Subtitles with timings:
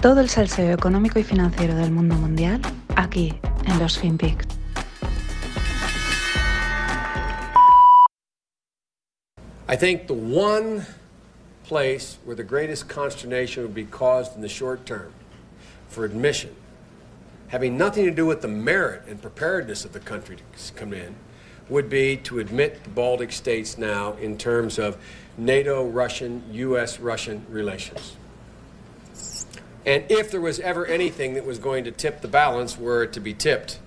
[0.00, 2.60] Todo el salseo económico y financiero del mundo mundial
[2.94, 3.34] aquí
[3.66, 4.46] en los FinPix.
[9.68, 10.86] I think the one
[11.64, 15.12] place where the greatest consternation would be caused in the short term
[15.88, 16.54] for admission,
[17.48, 21.16] having nothing to do with the merit and preparedness of the country to come in,
[21.68, 24.96] would be to admit the Baltic states now in terms of
[25.36, 28.16] NATO Russian, US Russian relations.
[29.88, 33.14] And if there was ever anything that was going to tip the balance, were it
[33.14, 33.78] to be tipped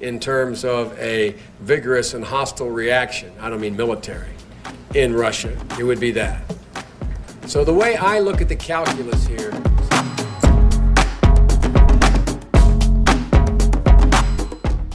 [0.00, 4.30] in terms of a vigorous and hostile reaction, I don't mean military,
[4.94, 6.40] in Russia, it would be that.
[7.44, 9.50] So the way I look at the calculus here.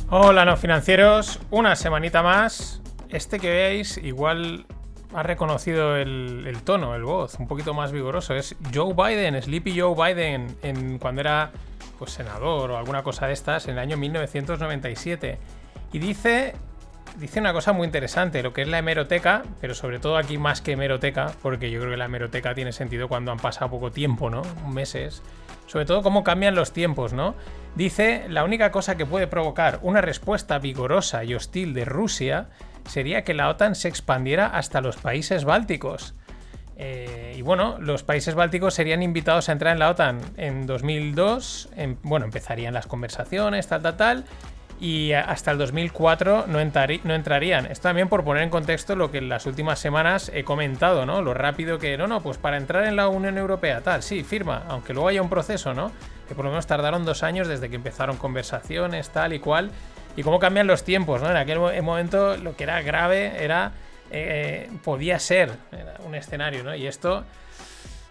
[0.10, 1.38] Hola, no financieros.
[1.54, 2.80] Una semanita más.
[3.12, 4.66] Este que veis, igual
[5.14, 8.34] ha reconocido el, tono, el voz, un poquito más vigoroso.
[8.36, 11.52] Es Joe Biden, Sleepy Joe Biden, en, cuando era
[12.00, 15.38] pues, senador o alguna cosa de estas, en el año 1997.
[15.94, 16.54] Y dice,
[17.18, 20.62] dice una cosa muy interesante, lo que es la hemeroteca, pero sobre todo aquí más
[20.62, 24.30] que hemeroteca, porque yo creo que la hemeroteca tiene sentido cuando han pasado poco tiempo,
[24.30, 24.44] ¿no?
[24.68, 25.22] Meses.
[25.68, 27.36] Sobre todo cómo cambian los tiempos, ¿no?
[27.76, 32.50] Dice, la única cosa que puede provocar una respuesta vigorosa y hostil de Rusia
[32.88, 36.14] sería que la OTAN se expandiera hasta los países bálticos.
[36.78, 41.70] Eh, y bueno, los países bálticos serían invitados a entrar en la OTAN en 2002.
[42.02, 44.26] bueno, empezarían las conversaciones, tal, tal, tal.
[44.80, 47.68] Y hasta el 2004 no, no, entrarían.
[47.68, 51.22] Esto también por poner en contexto lo que en las últimas semanas he comentado, ¿no?
[51.22, 54.64] Lo rápido que, no, no, pues para entrar en la Unión Europea, tal, sí, firma,
[54.68, 55.92] aunque luego haya un proceso, ¿no?
[56.28, 59.70] Que por lo menos tardaron dos años desde que empezaron conversaciones, tal y cual
[60.16, 61.30] y cómo cambian los tiempos, ¿no?
[61.30, 63.72] En aquel momento lo que era grave era.
[64.14, 65.52] Eh, podía ser
[66.06, 66.76] un escenario, ¿no?
[66.76, 67.24] Y esto.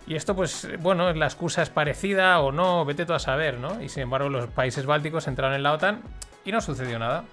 [0.06, 3.80] Y esto, pues, bueno, la excusa es parecida o no, vete tú a saber, ¿no?
[3.82, 6.00] Y sin embargo, los países bálticos entraron en la OTAN
[6.44, 7.24] y no sucedió nada.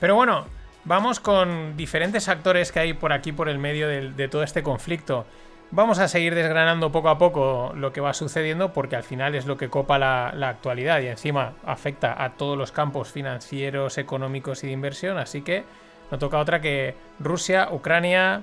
[0.00, 0.46] Pero bueno,
[0.84, 5.24] vamos con diferentes actores que hay por aquí, por el medio de todo este conflicto.
[5.70, 9.44] Vamos a seguir desgranando poco a poco lo que va sucediendo porque al final es
[9.44, 14.68] lo que copa la, actualidad y encima afecta a todos los campos financieros, económicos y
[14.68, 15.18] de inversión.
[15.18, 15.64] Así que
[16.10, 18.40] no toca otra que Rusia, Ucrania,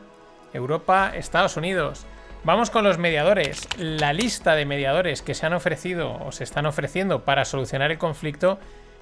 [0.53, 2.05] Europa, Estados Unidos.
[2.43, 3.67] Vamos con los mediadores.
[3.79, 7.97] La lista de mediadores que se han ofrecido o se están ofreciendo para solucionar el
[7.97, 8.59] conflicto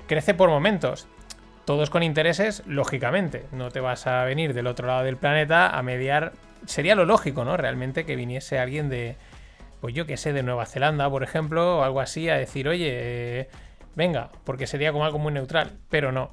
[0.07, 1.09] crece por momentos.
[1.65, 3.47] Todos con intereses, lógicamente.
[3.51, 6.31] No te vas a venir del otro lado del planeta a mediar
[6.65, 7.57] sería lo lógico, ¿no?
[7.57, 9.15] Realmente que viniese alguien de,
[9.81, 12.89] pues yo que sé, de Nueva Zelanda, por ejemplo, o algo así, a decir, oye,
[12.91, 13.49] eh,
[13.95, 16.31] venga, porque sería como algo muy neutral, pero no.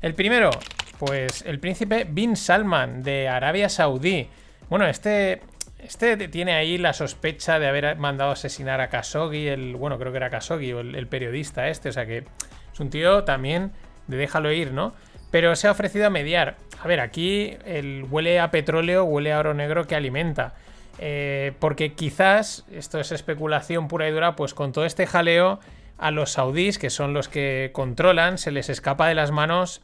[0.00, 0.50] El primero,
[0.98, 4.28] pues el príncipe Bin Salman de Arabia Saudí.
[4.68, 5.42] Bueno, este,
[5.78, 10.18] este tiene ahí la sospecha de haber mandado asesinar a Khashoggi, el, bueno, creo que
[10.18, 12.24] era Khashoggi, el, el periodista este, o sea que
[12.72, 13.72] es un tío también
[14.06, 14.94] de déjalo ir, ¿no?
[15.32, 16.56] Pero se ha ofrecido a mediar.
[16.80, 20.54] A ver, aquí el huele a petróleo, huele a oro negro que alimenta.
[20.98, 25.58] Eh, porque quizás, esto es especulación pura y dura, pues con todo este jaleo
[25.98, 29.80] a los saudíes, que son los que controlan, se les escapa de las manos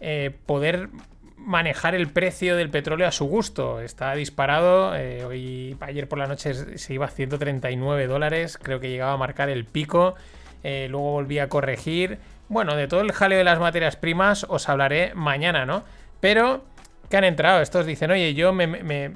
[0.00, 0.90] eh, poder
[1.38, 3.80] manejar el precio del petróleo a su gusto.
[3.80, 8.90] Está disparado, eh, hoy, ayer por la noche se iba a 139 dólares, creo que
[8.90, 10.14] llegaba a marcar el pico,
[10.62, 12.18] luego volvía a corregir.
[12.48, 15.84] Bueno, de todo el jaleo de las materias primas os hablaré mañana, ¿no?
[16.20, 16.64] Pero,
[17.08, 17.60] ¿qué han entrado?
[17.60, 19.12] Estos dicen, oye, yo me,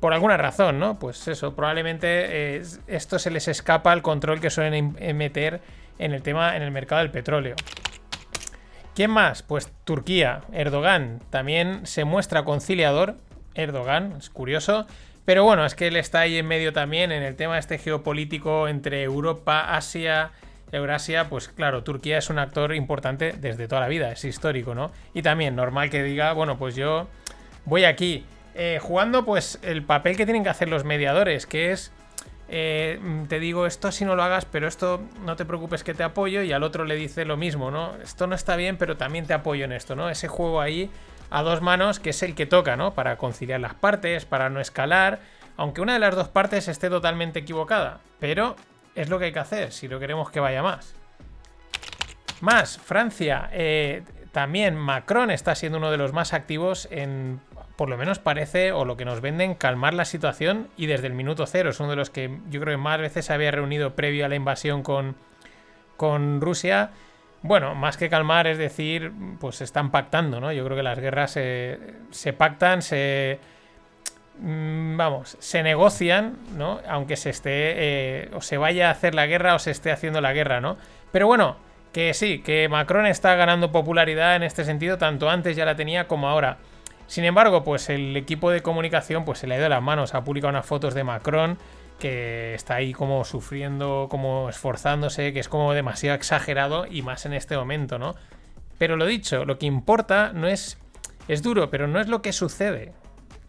[0.00, 0.98] por alguna razón, ¿no?
[0.98, 5.60] Pues eso, probablemente eh, esto se les escapa al control que suelen meter
[5.98, 7.56] en el tema, en el mercado del petróleo.
[8.94, 9.42] ¿Quién más?
[9.42, 11.20] Pues Turquía, Erdogan.
[11.30, 13.16] También se muestra conciliador.
[13.54, 14.86] Erdogan, es curioso.
[15.26, 18.68] Pero bueno, es que él está ahí en medio también en el tema este geopolítico
[18.68, 20.30] entre Europa, Asia
[20.72, 24.90] Eurasia, pues claro, Turquía es un actor importante desde toda la vida, es histórico, ¿no?
[25.14, 27.06] Y también normal que diga, bueno, pues yo
[27.64, 28.24] voy aquí
[28.54, 31.92] eh, jugando pues el papel que tienen que hacer los mediadores, que es,
[32.48, 32.98] eh,
[33.28, 36.42] te digo esto si no lo hagas, pero esto no te preocupes que te apoyo
[36.42, 37.94] y al otro le dice lo mismo, ¿no?
[38.02, 40.10] Esto no está bien, pero también te apoyo en esto, ¿no?
[40.10, 40.90] Ese juego ahí
[41.30, 42.94] a dos manos que es el que toca, ¿no?
[42.94, 45.20] Para conciliar las partes, para no escalar,
[45.56, 48.56] aunque una de las dos partes esté totalmente equivocada, pero
[48.96, 50.96] es lo que hay que hacer si no queremos que vaya más.
[52.40, 53.48] Más, Francia.
[53.52, 54.02] Eh,
[54.32, 57.40] también Macron está siendo uno de los más activos en,
[57.76, 61.12] por lo menos parece, o lo que nos venden, calmar la situación y desde el
[61.12, 61.70] minuto cero.
[61.70, 64.28] Es uno de los que yo creo que más veces se había reunido previo a
[64.28, 65.14] la invasión con,
[65.96, 66.90] con Rusia.
[67.42, 70.52] Bueno, más que calmar, es decir, pues se están pactando, ¿no?
[70.52, 71.78] Yo creo que las guerras se,
[72.10, 73.38] se pactan, se
[74.40, 76.80] vamos, se negocian, ¿no?
[76.88, 80.20] Aunque se esté, eh, o se vaya a hacer la guerra o se esté haciendo
[80.20, 80.76] la guerra, ¿no?
[81.12, 81.56] Pero bueno,
[81.92, 86.06] que sí, que Macron está ganando popularidad en este sentido, tanto antes ya la tenía
[86.06, 86.58] como ahora.
[87.06, 90.24] Sin embargo, pues el equipo de comunicación pues se le ha ido las manos, ha
[90.24, 91.58] publicado unas fotos de Macron
[91.98, 97.32] que está ahí como sufriendo, como esforzándose, que es como demasiado exagerado y más en
[97.32, 98.14] este momento, ¿no?
[98.76, 100.78] Pero lo dicho, lo que importa no es
[101.28, 102.92] es duro, pero no es lo que sucede.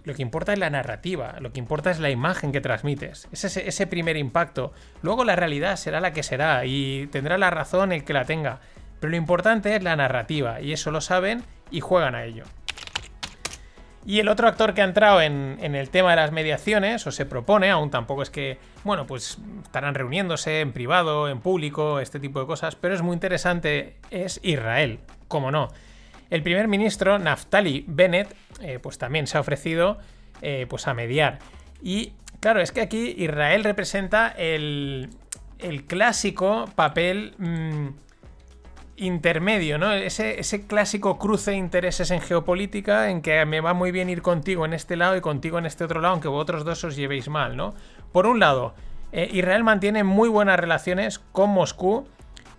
[0.07, 3.27] Lo que importa es la narrativa, lo que importa es la imagen que transmites.
[3.33, 4.71] Es ese, ese primer impacto.
[5.01, 8.61] Luego la realidad será la que será y tendrá la razón el que la tenga.
[9.01, 12.45] Pero lo importante es la narrativa y eso lo saben y juegan a ello.
[14.05, 17.11] Y el otro actor que ha entrado en, en, el tema de las mediaciones, o
[17.11, 22.21] se propone, aún tampoco es que, bueno, pues estarán reuniéndose en privado, en público, este
[22.21, 25.67] tipo de cosas, pero es muy interesante, es Israel, como no.
[26.29, 29.97] El primer ministro, Naftali Bennett, eh, pues también se ha ofrecido
[30.41, 31.39] eh, pues a mediar.
[31.81, 35.09] Y claro, es que aquí Israel representa el,
[35.59, 37.87] el clásico papel mm,
[38.97, 39.93] intermedio, ¿no?
[39.93, 44.21] Ese, ese, clásico cruce de intereses en geopolítica en que me va muy bien ir
[44.21, 47.29] contigo en este lado y contigo en este otro lado, aunque vosotros dos os llevéis
[47.29, 47.73] mal, ¿no?
[48.11, 48.73] Por un lado,
[49.11, 52.07] eh, Israel mantiene muy buenas relaciones con Moscú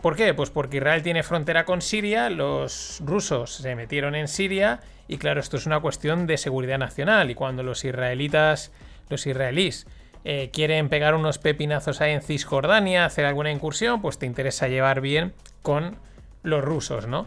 [0.02, 0.32] ¿Por qué?
[0.32, 5.40] Pues porque Israel tiene frontera con Siria, los rusos se metieron en Siria y claro,
[5.40, 8.70] esto es una cuestión de seguridad nacional y cuando los israelitas,
[9.08, 9.86] los israelíes
[10.24, 15.00] eh, quieren pegar unos pepinazos ahí en Cisjordania, hacer alguna incursión, pues te interesa llevar
[15.00, 15.96] bien con
[16.44, 17.26] los rusos, ¿no?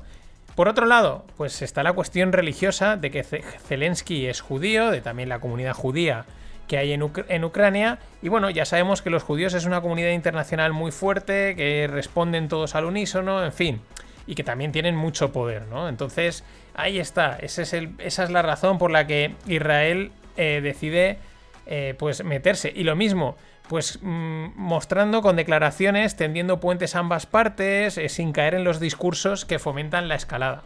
[0.56, 5.27] Por otro lado, pues está la cuestión religiosa de que Zelensky es judío, de también
[5.29, 6.25] la comunidad judía
[6.71, 8.00] que hay en, Ucrania.
[8.21, 12.47] Y bueno, ya sabemos que los judíos es una comunidad internacional muy fuerte, que responden
[12.47, 13.81] todos al unísono, en fin,
[14.25, 15.89] y que también tienen mucho poder, ¿no?
[15.89, 21.18] Entonces, ahí está, es el, esa es la razón por la que Israel eh, decide
[21.65, 22.71] eh, pues meterse.
[22.73, 23.35] Y lo mismo,
[23.68, 28.79] pues mm, mostrando con declaraciones, tendiendo puentes a ambas partes, eh, sin caer en los
[28.79, 30.63] discursos que fomentan la escalada.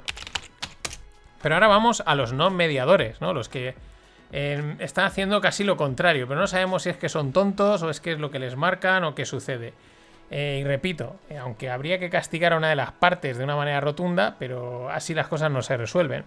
[1.42, 3.34] Pero ahora vamos a los no mediadores, ¿no?
[3.34, 3.74] Los que
[4.32, 8.02] están haciendo casi lo contrario, pero no sabemos si es que son tontos o es
[8.02, 9.74] que es lo que les marcan o qué sucede.
[10.32, 13.56] Eh, y repito, eh, aunque habría que castigar a una de las partes de una
[13.56, 16.24] manera rotunda, pero así las cosas no se resuelven.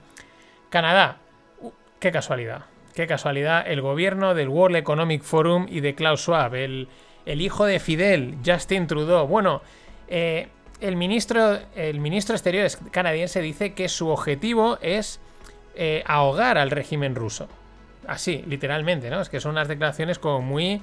[0.70, 1.18] Canadá,
[1.60, 6.54] uh, qué casualidad, qué casualidad, el gobierno del World Economic Forum y de Klaus Schwab,
[6.54, 6.88] el,
[7.26, 9.26] hijo de Fidel, Justin Trudeau.
[9.26, 9.62] Bueno,
[10.06, 10.48] eh,
[10.80, 15.20] el, ministro, el ministro exterior canadiense dice que su objetivo es
[16.06, 17.48] ahogar al régimen ruso.
[18.08, 19.20] Así, literalmente, ¿no?
[19.20, 20.80] Es que son unas declaraciones como muy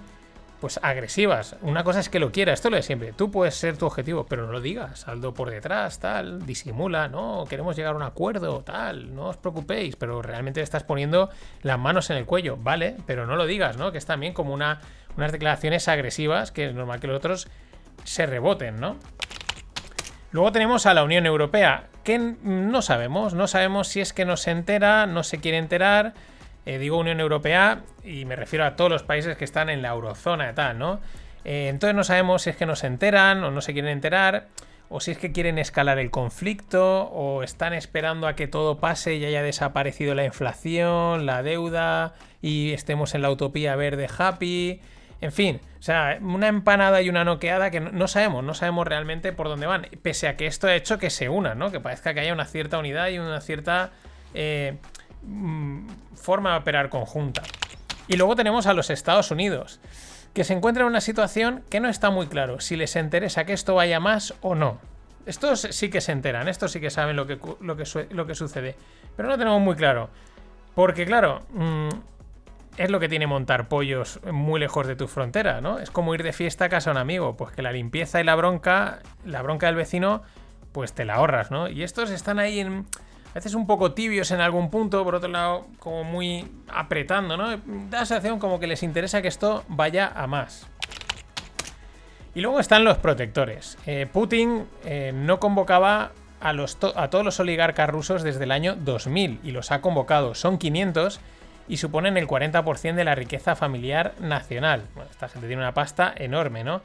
[0.61, 1.55] pues agresivas.
[1.63, 3.13] Una cosa es que lo quiera, esto lo de siempre.
[3.13, 4.99] Tú puedes ser tu objetivo, pero no lo digas.
[4.99, 9.95] Saldo por detrás, tal, disimula, no, queremos llegar a un acuerdo, tal, no os preocupéis,
[9.95, 11.31] pero realmente estás poniendo
[11.63, 13.91] las manos en el cuello, vale, pero no lo digas, ¿no?
[13.91, 14.81] Que es también como una,
[15.17, 17.47] unas declaraciones agresivas que es normal que los otros
[18.03, 18.97] se reboten, ¿no?
[20.31, 24.37] Luego tenemos a la Unión Europea, que no sabemos, no sabemos si es que no
[24.37, 26.13] se entera, no se quiere enterar
[26.65, 29.89] eh, digo Unión Europea y me refiero a todos los países que están en la
[29.89, 30.99] eurozona y tal, ¿no?
[31.43, 34.47] Eh, entonces no sabemos si es que no se enteran o no se quieren enterar,
[34.89, 39.15] o si es que quieren escalar el conflicto, o están esperando a que todo pase
[39.15, 44.81] y haya desaparecido la inflación, la deuda, y estemos en la utopía verde happy.
[45.21, 49.31] En fin, o sea, una empanada y una noqueada que no, sabemos, no sabemos realmente
[49.31, 49.87] por dónde van.
[50.01, 51.71] Pese a que esto ha hecho que se unan, ¿no?
[51.71, 53.91] Que parezca que haya una cierta unidad y una cierta
[54.33, 54.77] eh,
[56.15, 57.43] forma de operar conjunta.
[58.07, 59.79] Y luego tenemos a los Estados Unidos,
[60.33, 63.53] que se encuentran en una situación que no está muy claro si les interesa que
[63.53, 64.79] esto vaya más o no.
[65.25, 68.35] Estos sí que se enteran, estos sí que saben lo que, lo que, lo que
[68.35, 68.75] sucede,
[69.15, 70.09] pero no tenemos muy claro.
[70.75, 71.89] Porque claro, mm,
[72.77, 75.79] es lo que tiene montar pollos muy lejos de tu frontera, ¿no?
[75.79, 78.23] Es como ir de fiesta a casa a un amigo, pues que la limpieza y
[78.23, 80.21] la bronca, la bronca del vecino,
[80.73, 81.69] pues te la ahorras, ¿no?
[81.69, 82.85] Y estos están ahí en
[83.35, 87.49] a veces un poco tibios en algún punto, por otro lado, como muy apretando, ¿no?
[87.49, 90.65] Da la sensación como que les interesa que esto vaya a más.
[92.33, 93.77] Y luego están los protectores.
[93.85, 96.53] Eh, Putin eh, no convocaba a,
[97.09, 100.33] todos los oligarcas rusos desde el año 2000 y los ha convocado.
[100.33, 101.19] Son 500
[101.67, 104.83] y suponen el 40% de la riqueza familiar nacional.
[104.95, 106.81] Bueno, esta gente tiene una pasta enorme, ¿no?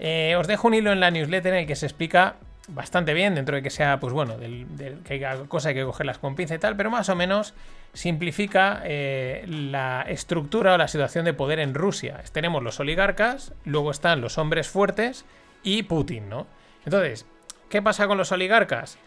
[0.00, 2.34] Eh, os dejo un hilo en la newsletter en el que se explica
[2.68, 6.54] bastante bien, dentro de que sea, pues bueno, que hay cosas que cogerlas con pinza
[6.54, 7.54] y tal, pero más o menos
[7.92, 12.22] simplifica eh, la estructura o la situación de poder en Rusia.
[12.32, 15.24] Tenemos los oligarcas, luego están los hombres fuertes
[15.62, 16.46] y Putin, ¿no?
[16.84, 17.26] Entonces,
[17.68, 18.98] ¿qué pasa con los oligarcas?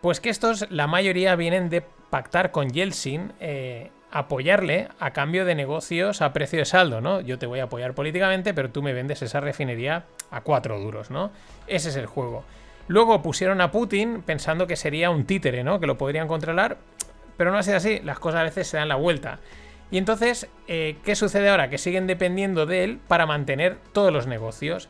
[0.00, 5.54] Pues que estos, la mayoría vienen de pactar con Yeltsin eh, apoyarle a cambio de
[5.54, 7.20] negocios a precio de saldo, ¿no?
[7.20, 11.10] Yo te voy a apoyar políticamente, pero tú me vendes esa refinería a cuatro duros,
[11.10, 11.30] ¿no?
[11.66, 12.44] Ese es el juego.
[12.88, 15.80] Luego pusieron a Putin pensando que sería un títere, ¿no?
[15.80, 16.78] Que lo podrían controlar,
[17.36, 18.00] pero no ha sido así.
[18.00, 19.38] Las cosas a veces se dan la vuelta.
[19.90, 21.68] Y entonces, eh, ¿qué sucede ahora?
[21.68, 24.88] Que siguen dependiendo de él para mantener todos los negocios.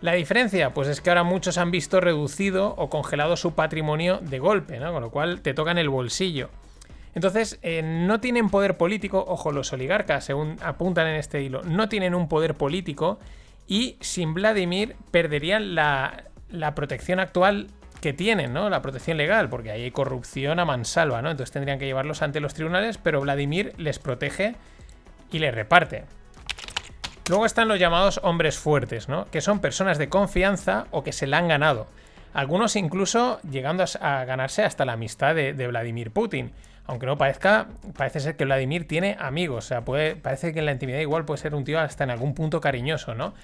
[0.00, 4.38] La diferencia, pues es que ahora muchos han visto reducido o congelado su patrimonio de
[4.38, 4.92] golpe, ¿no?
[4.92, 6.50] Con lo cual te tocan el bolsillo.
[7.14, 11.88] Entonces, eh, no tienen poder político, ojo, los oligarcas, según apuntan en este hilo, no
[11.88, 13.18] tienen un poder político
[13.66, 17.68] y sin Vladimir perderían la, la protección actual
[18.00, 18.70] que tienen, ¿no?
[18.70, 21.30] La protección legal, porque ahí hay corrupción a mansalva, ¿no?
[21.30, 24.54] Entonces tendrían que llevarlos ante los tribunales, pero Vladimir les protege
[25.32, 26.04] y les reparte.
[27.28, 29.26] Luego están los llamados hombres fuertes, ¿no?
[29.26, 31.86] Que son personas de confianza o que se la han ganado.
[32.32, 36.52] Algunos incluso llegando a ganarse hasta la amistad de, Vladimir Putin.
[36.86, 39.66] Aunque no parezca, parece ser que Vladimir tiene amigos.
[39.66, 42.10] O sea, puede, parece que en la intimidad igual puede ser un tío hasta en
[42.10, 43.34] algún punto cariñoso, ¿no?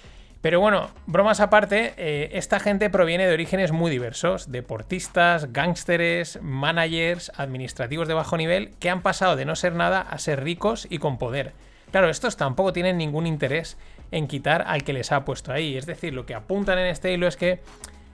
[0.44, 7.32] Pero bueno, bromas aparte, eh, esta gente proviene de orígenes muy diversos, deportistas, gángsteres, managers,
[7.38, 10.98] administrativos de bajo nivel, que han pasado de no ser nada a ser ricos y
[10.98, 11.54] con poder.
[11.92, 13.78] Claro, estos tampoco tienen ningún interés
[14.10, 15.78] en quitar al que les ha puesto ahí.
[15.78, 17.60] Es decir, lo que apuntan en este hilo es que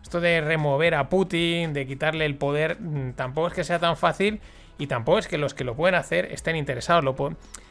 [0.00, 3.96] esto de remover a Putin, de quitarle el poder, mm, tampoco es que sea tan
[3.96, 4.40] fácil
[4.78, 7.02] y tampoco es que los que lo pueden hacer estén interesados.
[7.02, 7.16] Lo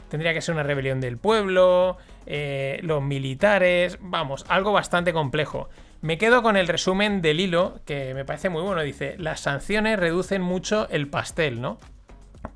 [0.10, 5.70] Tendría que ser una rebelión del pueblo, eh, los militares, vamos, algo bastante complejo.
[6.01, 8.82] Me quedo con el resumen del hilo, que me parece muy bueno.
[8.82, 11.78] Dice, las sanciones reducen mucho el pastel, ¿no?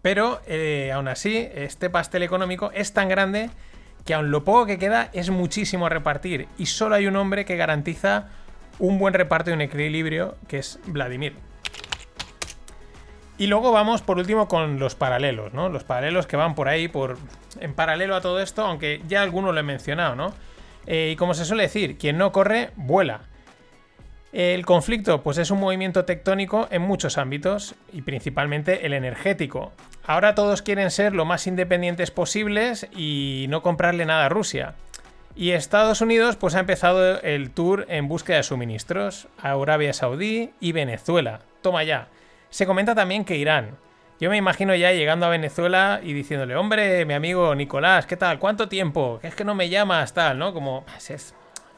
[0.02, 3.50] Pero eh, aún así, este pastel económico es tan grande
[4.06, 7.46] que aun lo poco que queda es muchísimo a repartir y solo hay un hombre
[7.46, 8.28] que garantiza
[8.80, 11.36] un buen reparto y un equilibrio, que es Vladimir.
[13.38, 15.70] Y luego vamos por último con los paralelos, ¿no?
[15.70, 17.18] Los paralelos que van por ahí, por
[17.60, 20.34] en paralelo a todo esto, aunque ya algunos lo he mencionado, ¿no?
[20.86, 23.22] Eh, y como se suele decir, quien no corre, vuela.
[24.34, 29.72] El conflicto, pues es un movimiento tectónico en muchos ámbitos y principalmente el energético.
[30.06, 34.74] Ahora todos quieren ser lo más independientes posibles y no comprarle nada a Rusia.
[35.36, 40.52] Y Estados Unidos pues ha empezado el tour en búsqueda de suministros a Arabia Saudí
[40.60, 41.42] y Venezuela.
[41.62, 42.08] Toma ya.
[42.54, 43.80] Se comenta también que Irán.
[44.20, 48.38] Yo me imagino ya llegando a Venezuela y diciéndole, hombre, mi amigo Nicolás, ¿qué tal?
[48.38, 49.20] ¿Cuánto tiempo?
[49.24, 50.54] Es que no me llamas, tal, ¿no?
[50.54, 51.34] Como, es,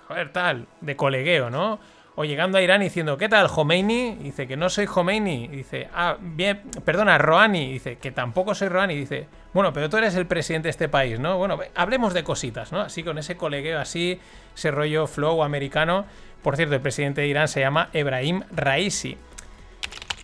[0.09, 1.79] joder, tal, de colegueo, ¿no?
[2.15, 4.15] O llegando a Irán diciendo, ¿qué tal, Khomeini?
[4.15, 5.47] Dice que no soy Khomeini.
[5.47, 7.71] Dice, ah, bien, perdona, Rouhani.
[7.71, 8.95] Dice que tampoco soy Rouhani.
[8.95, 11.37] Dice, bueno, pero tú eres el presidente de este país, ¿no?
[11.37, 12.81] Bueno, hablemos de cositas, ¿no?
[12.81, 14.19] Así con ese colegueo así,
[14.53, 16.05] ese rollo flow americano.
[16.43, 19.17] Por cierto, el presidente de Irán se llama Ebrahim Raisi.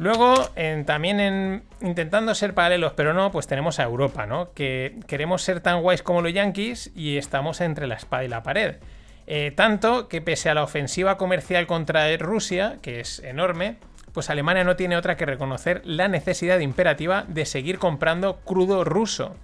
[0.02, 0.50] Luego,
[0.88, 4.52] también en, intentando ser paralelos, pero no, pues tenemos a Europa, ¿no?
[4.56, 8.42] Que queremos ser tan guays como los yankees y estamos entre la espada y la
[8.42, 8.78] pared.
[9.28, 13.76] Eh, tanto que pese a la ofensiva comercial contra Rusia, que es enorme,
[14.12, 19.36] pues Alemania no tiene otra que reconocer la necesidad imperativa de seguir comprando crudo ruso.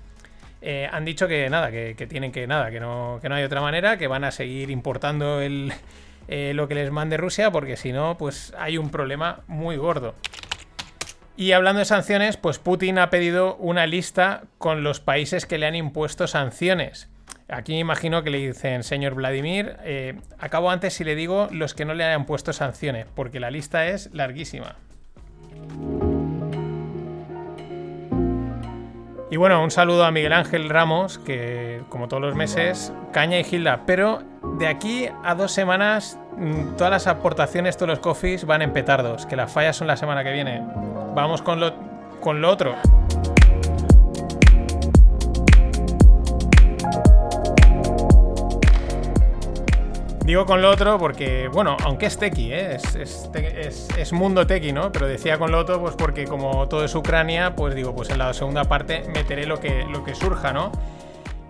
[0.64, 4.08] Eh, han dicho que nada, que, tienen que nada, que no, hay otra manera, que
[4.08, 8.80] van a seguir importando eh, lo que les mande Rusia, porque si no, pues hay
[8.80, 10.16] un problema muy gordo.
[11.40, 15.68] Y hablando de sanciones, pues Putin ha pedido una lista con los países que le
[15.68, 17.10] han impuesto sanciones.
[17.48, 21.76] Aquí me imagino que le dicen, señor Vladimir, eh, acabo antes si le digo los
[21.76, 24.78] que no le hayan puesto sanciones, porque la lista es larguísima.
[29.30, 33.44] Y bueno, un saludo a Miguel Ángel Ramos, que como todos los meses, caña y
[33.44, 33.84] gilda.
[33.86, 34.24] Pero
[34.58, 36.20] de aquí a dos semanas,
[36.78, 40.24] todas las aportaciones, todos los coffees van en petardos, que las fallas son la semana
[40.24, 40.64] que viene.
[41.16, 41.74] Vamos con lo,
[42.22, 42.76] con lo otro.
[50.28, 52.76] Digo con lo otro porque, bueno, aunque es tequi, ¿eh?
[52.76, 54.92] es, mundo tequi, ¿no?
[54.92, 58.18] Pero decía con lo otro, pues porque como todo es Ucrania, pues digo, pues en
[58.18, 60.74] la segunda parte meteré lo que, lo que surja, ¿no?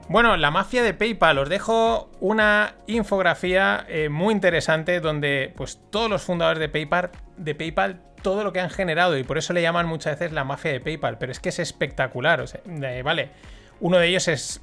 [0.10, 6.10] Bueno, la mafia de PayPal, os dejo una infografía eh, muy interesante donde pues todos
[6.10, 9.62] los fundadores de PayPal, de PayPal, todo lo que han generado y por eso le
[9.62, 12.62] llaman muchas veces la mafia de PayPal, pero es que es espectacular, o sea,
[13.04, 13.32] vale,
[13.82, 14.62] uno de ellos es,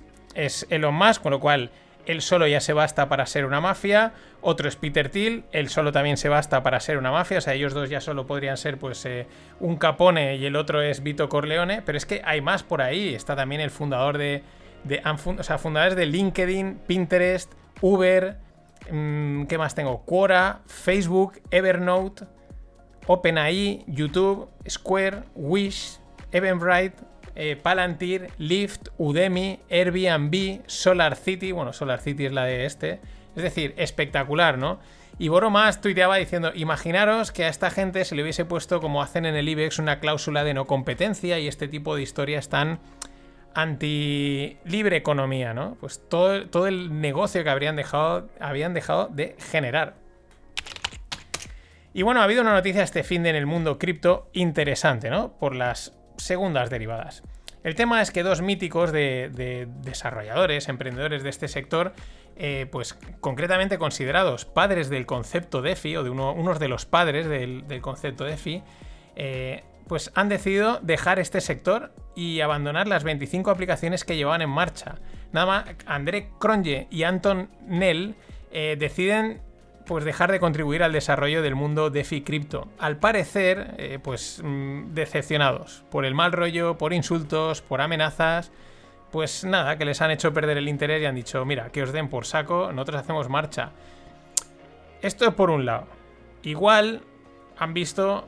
[0.70, 1.70] Elon Musk, con lo cual
[2.06, 4.12] él solo ya se basta para ser una mafia.
[4.40, 7.38] Otro es Peter Thiel, él solo también se basta para ser una mafia.
[7.38, 9.26] O sea, ellos dos ya solo podrían ser pues eh,
[9.60, 11.80] un Capone y el otro es Vito Corleone.
[11.80, 13.14] Pero es que hay más por ahí.
[13.14, 14.42] Está también el fundador de...
[15.38, 18.38] o sea, fundadores de LinkedIn, Pinterest, Uber,
[18.90, 20.04] mm, ¿qué más tengo?
[20.04, 22.24] Quora, Facebook, Evernote,
[23.06, 25.98] OpenAI, YouTube, Square, Wish,
[26.32, 26.96] Eventbrite,
[27.36, 33.00] eh, Palantir, Lyft, Udemy, Airbnb, Solar City, bueno, Solar City es la de este,
[33.34, 34.78] es decir, espectacular, ¿no?
[35.18, 39.00] Y Boro más tuiteaba diciendo, imaginaros que a esta gente se le hubiese puesto, como
[39.00, 42.80] hacen en el IBEX, una cláusula de no competencia y este tipo de historias tan
[43.54, 45.76] anti libre economía, ¿no?
[45.80, 49.94] Pues todo, todo el negocio que habrían dejado, habían dejado de generar.
[51.92, 55.32] Y bueno, ha habido una noticia este fin de en el mundo cripto interesante, ¿no?
[55.38, 57.22] Por las segundas derivadas.
[57.62, 61.94] El tema es que dos míticos de, desarrolladores, emprendedores de este sector,
[62.36, 67.26] eh, pues concretamente considerados padres del concepto DeFi, o de uno, unos de los padres
[67.26, 68.62] del, concepto DeFi,
[69.16, 74.50] eh, pues han decidido dejar este sector y abandonar las 25 aplicaciones que llevaban en
[74.50, 74.96] marcha.
[75.32, 78.14] Nada más, André Cronje y Anton Nell
[78.52, 79.40] eh, deciden
[79.86, 82.68] pues dejar de contribuir al desarrollo del mundo DeFi cripto.
[82.78, 88.50] Al parecer, eh, pues mm, decepcionados por el mal rollo, por insultos, por amenazas.
[89.10, 91.92] Pues nada, que les han hecho perder el interés y han dicho, mira, que os
[91.92, 93.72] den por saco, nosotros hacemos marcha.
[95.02, 95.86] Esto es por un lado.
[96.42, 97.02] Igual
[97.58, 98.26] han visto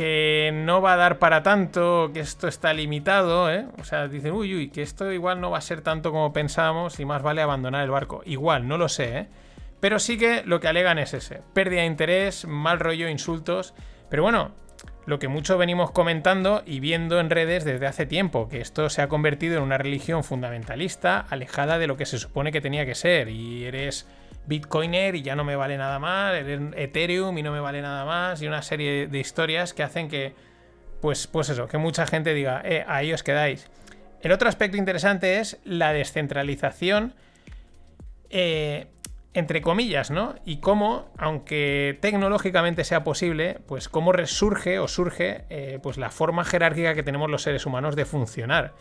[0.00, 3.66] que no va a dar para tanto, que esto está limitado, ¿eh?
[3.78, 6.98] O sea, dicen, uy, uy, que esto igual no va a ser tanto como pensábamos
[7.00, 8.22] y más vale abandonar el barco.
[8.24, 9.26] Igual, no lo sé, ¿eh?
[9.78, 13.74] Pero sí que lo que alegan es ese, pérdida de interés, mal rollo, insultos.
[14.08, 14.52] Pero bueno,
[15.04, 19.02] lo que mucho venimos comentando y viendo en redes desde hace tiempo, que esto se
[19.02, 22.94] ha convertido en una religión fundamentalista, alejada de lo que se supone que tenía que
[22.94, 23.28] ser.
[23.28, 24.08] Y eres
[24.46, 28.42] Bitcoiner y ya no me vale nada más, Ethereum y no me vale nada más,
[28.42, 30.34] y una serie de historias que hacen que,
[31.00, 33.70] pues, pues eso, que mucha gente diga, eh, ahí os quedáis.
[34.22, 37.14] El otro aspecto interesante es la descentralización.
[38.28, 38.86] Eh,
[39.32, 40.34] entre comillas, ¿no?
[40.44, 46.44] Y cómo, aunque tecnológicamente sea posible, pues cómo resurge o surge eh, pues la forma
[46.44, 48.74] jerárquica que tenemos los seres humanos de funcionar.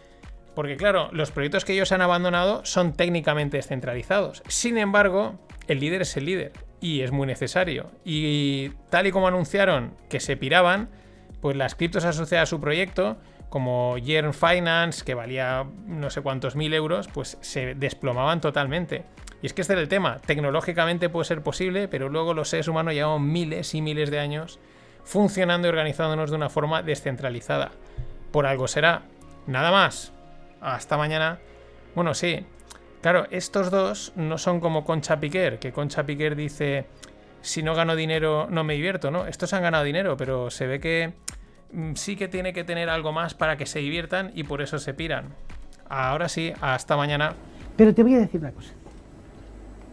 [0.56, 4.42] Porque claro, los proyectos que ellos han abandonado son técnicamente descentralizados.
[4.48, 5.40] Sin embargo,
[5.74, 7.92] el líder es el líder y es muy necesario.
[8.06, 10.90] Y tal y como anunciaron que se piraban,
[11.42, 13.18] pues las criptos asociadas a su proyecto,
[13.50, 19.04] como Yearn Finance, que valía no sé cuántos mil euros, pues se desplomaban totalmente.
[19.42, 20.20] Y es que este es el tema.
[20.26, 24.60] Tecnológicamente puede ser posible, pero luego los seres humanos llevamos miles y miles de años
[25.04, 27.72] funcionando y organizándonos de una forma descentralizada.
[28.32, 29.04] Por algo será.
[29.48, 30.12] Nada más.
[30.62, 31.40] Hasta mañana.
[31.96, 32.46] Bueno, sí.
[33.02, 36.86] Claro, estos dos no son como Concha Piquer, que Concha Piquer dice,
[37.42, 39.26] si no gano dinero no me divierto, ¿no?
[39.26, 41.14] Estos han ganado dinero, pero se ve que
[41.72, 44.80] mm, sí que tiene que tener algo más para que se diviertan y por eso
[44.80, 45.30] se piran.
[45.88, 47.36] Ahora sí, hasta mañana.
[47.78, 48.74] Pero te voy a decir una cosa.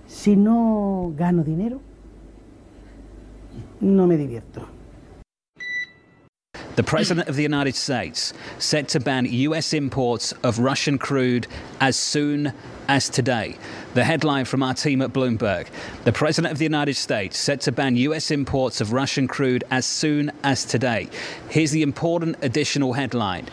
[0.08, 1.80] Si no gano dinero,
[3.80, 4.66] no me divierto.
[6.76, 11.46] The President of the United States set to ban US imports of Russian crude
[11.80, 12.52] as soon
[12.86, 13.56] as today.
[13.94, 15.68] The headline from our team at Bloomberg
[16.04, 19.86] The President of the United States set to ban US imports of Russian crude as
[19.86, 21.08] soon as today.
[21.48, 23.48] Here's the important additional headline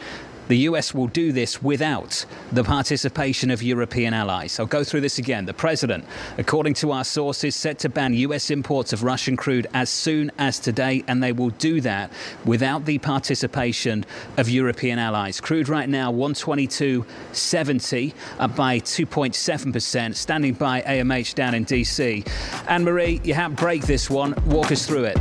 [0.48, 4.60] the US will do this without the participation of European allies.
[4.60, 5.46] I'll go through this again.
[5.46, 6.06] The president,
[6.38, 10.60] according to our sources, set to ban US imports of Russian crude as soon as
[10.60, 12.12] today, and they will do that
[12.46, 14.06] without the participation
[14.38, 15.40] of European allies.
[15.40, 22.28] Crude right now 122.70, up by 2.7%, standing by AMH down in DC.
[22.68, 24.34] Anne Marie, you have break this one.
[24.48, 25.18] Walk us through it.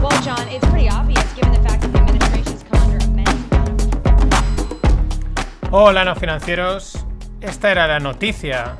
[0.00, 2.09] Well, John, it's pretty obvious given the fact that
[5.72, 7.06] Hola, no financieros.
[7.40, 8.74] Esta era la noticia.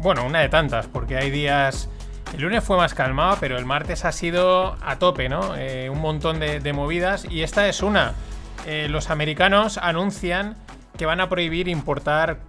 [0.00, 1.88] Bueno, una de tantas, porque hay días.
[2.34, 5.56] El lunes fue más calmado, pero el martes ha sido a tope, ¿no?
[5.56, 7.26] Eh, un montón de, movidas.
[7.30, 8.12] Y esta es una.
[8.66, 10.54] Eh, los americanos anuncian
[10.98, 12.40] que van a prohibir importar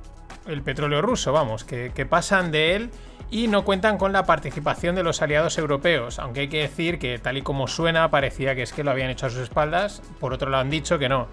[0.46, 2.92] el petróleo ruso, vamos, que, que pasan de él
[3.32, 7.18] y no cuentan con la participación de los aliados europeos, aunque hay que decir que
[7.18, 10.34] tal y como suena parecía que es que lo habían hecho a sus espaldas, por
[10.34, 11.28] otro lado han dicho que no,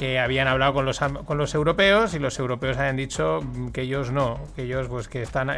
[0.00, 3.40] que habían hablado con los, con los europeos y los europeos habían dicho
[3.74, 5.50] que ellos no, que ellos pues que están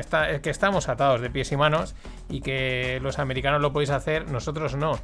[0.43, 1.95] que estamos atados de pies y manos
[2.29, 4.99] y que los americanos lo podéis hacer, nosotros no.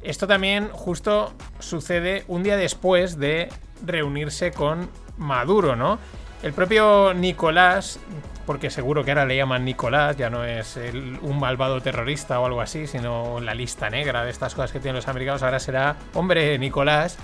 [0.00, 3.48] Esto también justo sucede un día después de
[3.84, 5.98] reunirse con Maduro, ¿no?
[6.44, 7.98] El propio Nicolás,
[8.46, 10.78] porque seguro que ahora le llaman Nicolás, ya no es
[11.22, 14.94] un malvado terrorista o algo así, sino la lista negra de estas cosas que tienen
[14.94, 17.18] los americanos, ahora será hombre Nicolás.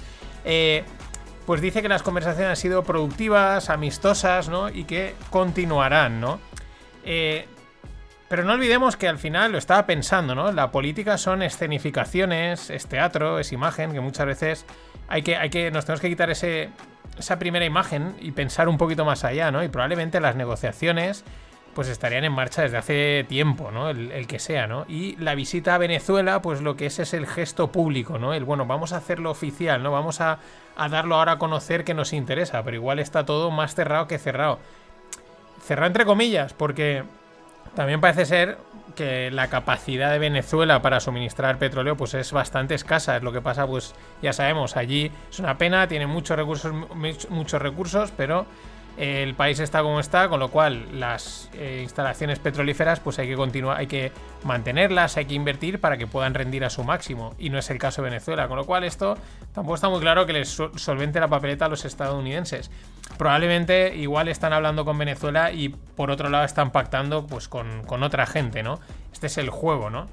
[0.44, 0.82] Eh,
[1.46, 4.68] pues dice que las conversaciones han sido productivas, amistosas, ¿no?
[4.68, 6.40] Y que continuarán, ¿no?
[7.04, 7.46] Eh,
[8.28, 10.50] Pero no olvidemos que al final lo estaba pensando, ¿no?
[10.50, 14.66] La política son escenificaciones, es teatro, es imagen, que muchas veces
[15.08, 16.70] hay que, hay que, nos tenemos que quitar ese,
[17.18, 19.62] esa primera imagen y pensar un poquito más allá, ¿no?
[19.62, 21.24] Y probablemente las negociaciones
[21.74, 23.90] pues estarían en marcha desde hace tiempo, ¿no?
[23.90, 24.84] El, que sea, ¿no?
[24.88, 28.32] Y la visita a Venezuela, pues lo que es es el gesto público, ¿no?
[28.32, 29.90] El, bueno, vamos a hacerlo oficial, ¿no?
[29.90, 30.38] Vamos a,
[30.76, 34.18] a darlo ahora a conocer que nos interesa, pero igual está todo más cerrado que
[34.18, 34.58] cerrado.
[35.62, 37.04] Cerrado entre comillas, porque
[37.74, 38.58] también parece ser
[38.94, 43.16] que la capacidad de Venezuela para suministrar petróleo pues es bastante escasa.
[43.16, 46.72] Es lo que pasa, pues ya sabemos, allí es una pena, tiene muchos recursos,
[47.28, 48.46] muchos recursos, pero
[48.96, 53.34] el país está como está, con lo cual las eh, instalaciones petrolíferas pues hay que
[53.34, 54.12] continuar, hay que
[54.44, 57.78] mantenerlas, hay que invertir para que puedan rendir a su máximo y no es el
[57.78, 59.16] caso de Venezuela, con lo cual esto
[59.52, 62.70] tampoco está muy claro que les solvente la papeleta a los estadounidenses.
[63.18, 68.02] Probablemente igual están hablando con Venezuela y por otro lado están pactando pues con, con
[68.02, 68.78] otra gente, ¿no?
[69.12, 70.06] Este es el juego, ¿no?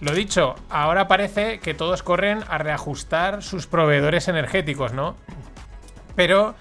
[0.00, 5.14] Lo dicho, ahora parece que todos corren a reajustar sus proveedores energéticos, ¿no?
[6.16, 6.54] Pero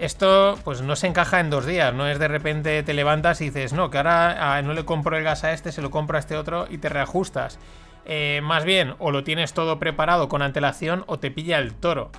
[0.00, 3.46] esto pues no se encaja en dos días, no es de repente te levantas y
[3.46, 6.16] dices, no, que ahora ah, no le compro el gas a este, se lo compro
[6.16, 7.58] a este otro y te reajustas.
[8.06, 12.10] Eh, más bien, o lo tienes todo preparado con antelación o te pilla el toro.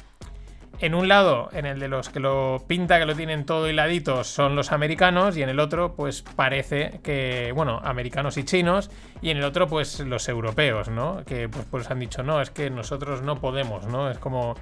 [0.79, 4.23] En un lado, en el de los que lo pinta, que lo tienen todo hiladito,
[4.23, 8.89] son los americanos, y en el otro, pues parece que, bueno, americanos y chinos,
[9.21, 11.23] y en el otro, pues los europeos, ¿no?
[11.23, 14.09] Que pues, pues han dicho, no, es que nosotros no podemos, ¿no?
[14.09, 14.55] Es como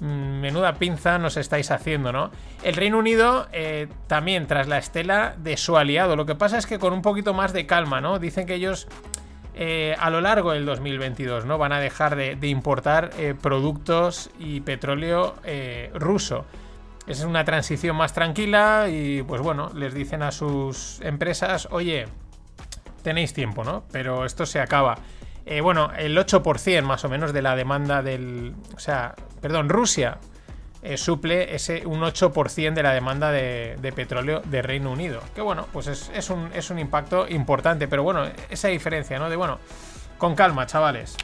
[0.00, 2.30] menuda pinza nos estáis haciendo, ¿no?
[2.62, 6.16] El Reino Unido eh, también tras la estela de su aliado.
[6.16, 8.18] Lo que pasa es que con un poquito más de calma, ¿no?
[8.18, 8.88] Dicen que ellos
[9.54, 11.58] eh, a lo largo del 2022, ¿no?
[11.58, 15.34] Van a dejar de, importar eh, productos y petróleo
[15.94, 16.44] ruso.
[17.06, 22.06] Es una transición más tranquila y pues bueno, les dicen a sus empresas, oye,
[23.02, 23.84] tenéis tiempo, ¿no?
[23.92, 24.98] Pero esto se acaba.
[25.62, 28.56] Bueno, el 8% más o menos de la demanda del...
[28.74, 29.14] O sea,
[29.46, 30.18] perdón, Rusia
[30.82, 35.20] eh, suple ese un 8% de la demanda de, petróleo de Reino Unido.
[35.36, 39.30] Que bueno, pues es, es, un, es, un, impacto importante, pero bueno, esa diferencia, ¿no?
[39.30, 39.60] De bueno,
[40.18, 41.16] con calma, chavales.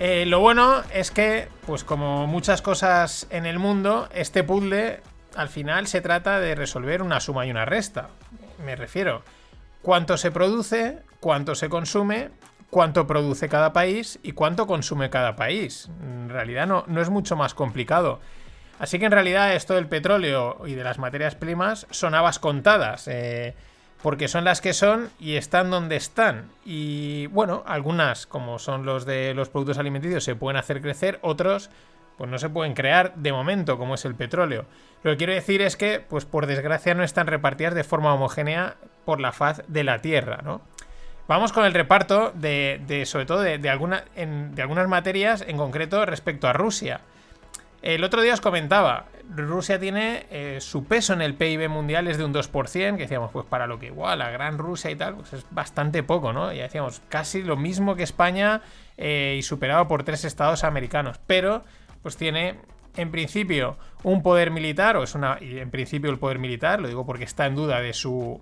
[0.00, 5.02] Eh, lo bueno es que, pues como muchas cosas en el mundo, este puzzle
[5.36, 8.08] al final se trata de resolver una suma y una resta.
[8.64, 9.22] Me refiero,
[9.82, 12.30] cuánto se produce, cuánto se consume
[12.70, 15.88] cuánto produce cada país y cuánto consume cada país.
[16.36, 18.20] Realidad no, no, es mucho más complicado.
[18.78, 23.08] Así que en realidad esto del petróleo y de las materias primas son habas contadas.
[23.08, 23.54] Eh,
[24.02, 26.50] porque son las que son y están donde están.
[26.64, 31.70] Y bueno, algunas, como son los de los productos alimenticios, se pueden hacer crecer, otros
[32.16, 34.64] pues no se pueden crear de momento, como es el petróleo.
[35.02, 38.76] Lo que quiero decir es que, pues por desgracia, no están repartidas de forma homogénea
[39.04, 40.62] por la faz de la Tierra, ¿no?
[41.28, 47.00] Vamos con el reparto de, sobre todo de algunas materias, en concreto respecto a Rusia.
[47.82, 52.18] El otro día os comentaba, Rusia tiene eh, su peso en el PIB mundial es
[52.18, 55.16] de un 2%, que decíamos, pues para lo que igual, la gran Rusia y tal,
[55.16, 56.52] pues es bastante poco, ¿no?
[56.52, 58.62] Ya decíamos, casi lo mismo que España
[58.96, 61.64] eh, y superado por tres estados americanos, pero
[62.02, 62.56] pues tiene
[62.96, 66.88] en principio un poder militar, o es una, y en principio el poder militar, lo
[66.88, 68.40] digo porque está en duda de su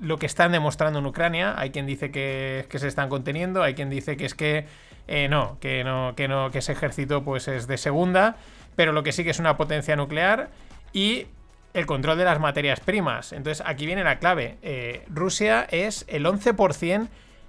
[0.00, 1.54] lo que están demostrando en Ucrania.
[1.56, 4.66] Hay quien dice que, que se están conteniendo, hay quien dice que es que
[5.08, 8.36] eh, no, que no, que no, que ese ejército pues es de segunda,
[8.76, 10.50] pero lo que sí que es una potencia nuclear
[10.92, 11.26] y
[11.74, 13.32] el control de las materias primas.
[13.32, 14.58] Entonces aquí viene la clave.
[14.62, 17.08] Eh, Rusia es el 11%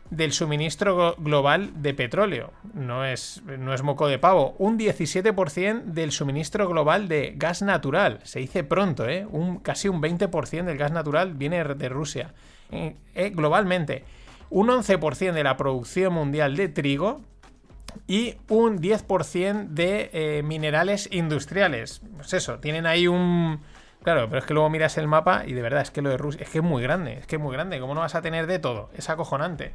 [0.10, 2.52] del suministro global de petróleo.
[2.74, 4.56] No es, no es moco de pavo.
[4.58, 8.20] Un 17% del suministro global de gas natural.
[8.24, 9.28] Se dice pronto, ¿eh?
[9.30, 12.34] Un, casi un 20% del gas natural viene de Rusia.
[12.72, 14.04] Eh, eh, globalmente.
[14.50, 17.22] Un 11% de la producción mundial de trigo
[18.08, 22.02] y un 10% de eh, minerales industriales.
[22.16, 23.62] Pues eso, tienen ahí un...
[24.10, 26.18] Claro, pero es que luego miras el mapa y de verdad es que lo de
[26.18, 27.80] Rusia es que es muy grande, es que es muy grande.
[27.80, 28.90] ¿Cómo no vas a tener de todo?
[28.96, 29.72] Es acojonante.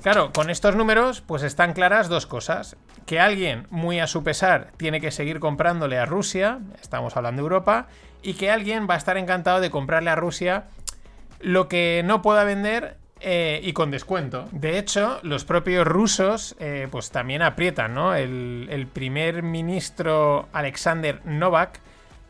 [0.00, 2.78] Claro, con estos números, pues están claras dos cosas.
[3.04, 7.44] Que alguien, muy a su pesar, tiene que seguir comprándole a Rusia, estamos hablando de
[7.44, 7.88] Europa,
[8.22, 10.68] y que alguien va a estar encantado de comprarle a Rusia
[11.40, 14.48] lo que no pueda vender eh, y con descuento.
[14.52, 18.14] De hecho, los propios rusos eh, pues también aprietan, ¿no?
[18.14, 21.80] El, primer ministro Alexander Novak,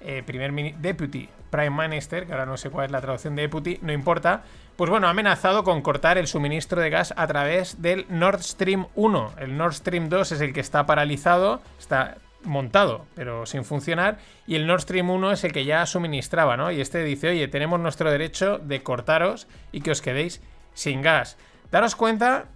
[0.01, 3.79] eh, primer deputy prime minister, que ahora no sé cuál es la traducción de deputy,
[3.83, 4.43] no importa,
[4.77, 8.87] pues bueno, ha amenazado con cortar el suministro de gas a través del Nord Stream
[8.95, 9.33] 1.
[9.39, 14.55] El Nord Stream 2 es el que está paralizado, está montado, pero sin funcionar, y
[14.55, 16.71] el Nord Stream 1 es el que ya suministraba, ¿no?
[16.71, 20.43] Y este dice, oye, tenemos nuestro derecho de cortaros y que os quedéis
[20.75, 21.39] sin gas.
[21.71, 22.47] Daros cuenta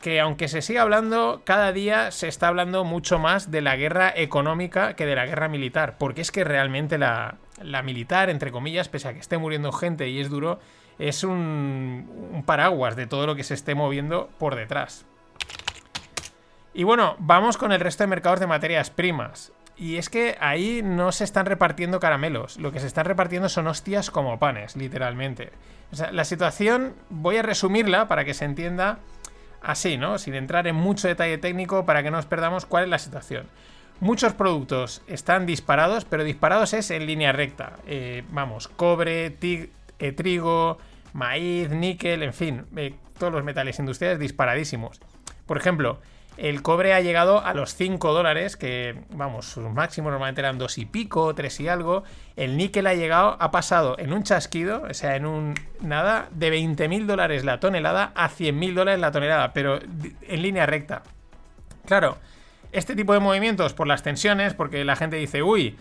[0.00, 4.12] que aunque se siga hablando, cada día se está hablando mucho más de la guerra
[4.14, 8.88] económica que de la guerra militar, porque es que realmente la, la militar, entre comillas,
[8.88, 10.60] pese a que esté muriendo gente y es duro,
[10.98, 15.06] es un, paraguas de todo lo que se esté moviendo por detrás.
[16.74, 19.52] Y bueno, vamos con el resto de mercados de materias primas.
[19.76, 23.66] Y es que ahí no se están repartiendo caramelos, lo que se están repartiendo son
[23.66, 25.52] hostias como panes, literalmente.
[25.90, 28.98] O sea, la situación, voy a resumirla para que se entienda
[29.62, 30.18] así, ¿no?
[30.18, 33.46] Sin entrar en mucho detalle técnico para que no nos perdamos cuál es la situación.
[34.00, 37.74] Muchos productos están disparados, pero disparados es en línea recta.
[37.86, 40.78] Eh, vamos, cobre, eh, trigo,
[41.12, 45.00] maíz, níquel, en fin, eh, todos los metales industriales disparadísimos.
[45.44, 46.00] Por ejemplo,
[46.38, 50.78] el cobre ha llegado a los 5 dólares, que vamos, sus máximos normalmente eran 2
[50.78, 52.02] y pico, 3 y algo.
[52.36, 56.48] El níquel ha llegado, ha pasado en un chasquido, o sea, en un nada, de
[56.48, 61.02] 20 mil dólares la tonelada a 100 mil dólares la tonelada, pero en línea recta.
[61.84, 62.16] Claro,
[62.72, 65.76] este tipo de movimientos por las tensiones, porque la gente dice, uy,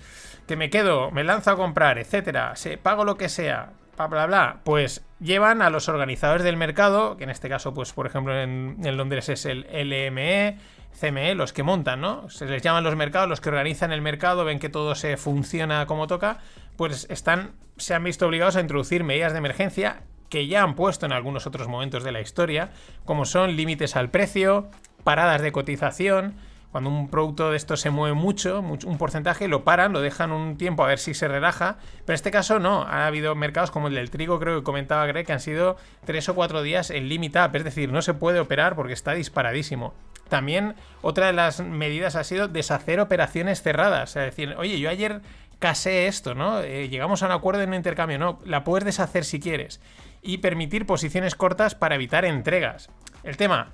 [0.48, 4.26] que me quedo, me lanzo a comprar, etcétera, se pago lo que sea, bla, bla,
[4.26, 8.40] bla, pues llevan a los organizadores del mercado, que en este caso, pues por ejemplo
[8.40, 10.58] en, en, Londres es el LME,
[11.00, 12.30] CME, los que montan, ¿no?
[12.30, 15.86] Se les llaman los mercados, los que organizan el mercado, ven que todo se funciona
[15.86, 16.40] como toca,
[16.78, 21.06] pues están, se han visto obligados a introducir medidas de emergencia que ya han puesto
[21.06, 22.70] en algunos otros momentos de la historia,
[23.06, 24.70] como son límites al precio,
[25.04, 26.36] paradas de cotización,
[26.72, 30.56] cuando un producto de esto se mueve mucho, un porcentaje, lo paran, lo dejan un
[30.56, 31.78] tiempo a ver si se relaja.
[32.06, 32.84] Pero en este caso no.
[32.84, 36.30] Ha habido mercados como el del trigo, creo que comentaba Greg, que han sido tres
[36.30, 37.56] o cuatro días en limit up.
[37.56, 39.96] Es decir, no se puede operar porque está disparadísimo.
[40.28, 44.16] También otra de las medidas ha sido deshacer operaciones cerradas.
[44.16, 45.22] Es decir, oye, yo ayer
[45.58, 46.62] casé esto, ¿no?
[46.62, 48.20] Eh, llegamos a un acuerdo en un intercambio.
[48.20, 49.82] No, la puedes deshacer si quieres.
[50.22, 52.92] Y permitir posiciones cortas para evitar entregas.
[53.24, 53.72] El tema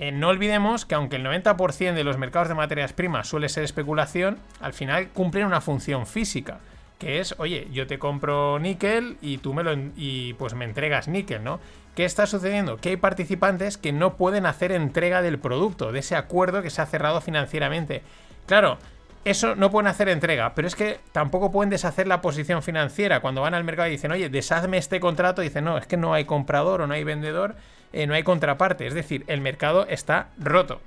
[0.00, 3.64] eh, no olvidemos que aunque el 90% de los mercados de materias primas suele ser
[3.64, 6.60] especulación, al final cumplen una función física,
[7.00, 11.08] que es, oye, yo te compro níquel y tú me lo y pues me entregas
[11.08, 11.58] níquel, ¿no?
[11.96, 12.76] ¿Qué está sucediendo?
[12.76, 16.80] Que hay participantes que no pueden hacer entrega del producto, de ese acuerdo que se
[16.80, 18.02] ha cerrado financieramente.
[18.46, 18.78] Claro,
[19.24, 23.18] eso no pueden hacer entrega, pero es que tampoco pueden deshacer la posición financiera.
[23.18, 26.14] Cuando van al mercado y dicen, oye, deshazme este contrato, dicen, no, es que no
[26.14, 27.56] hay comprador o no hay vendedor
[27.92, 30.80] eh, no hay contraparte, es decir, el mercado está roto.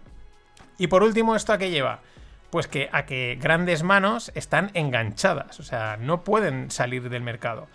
[0.78, 2.00] Y por último, ¿esto a qué lleva?
[2.50, 7.68] Pues que a que grandes manos están enganchadas, o sea, no pueden salir del mercado.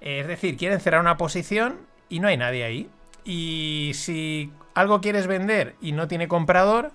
[0.00, 2.90] Es decir, quieren cerrar una posición y no hay nadie ahí.
[3.24, 6.92] Y si algo quieres vender y no tiene comprador,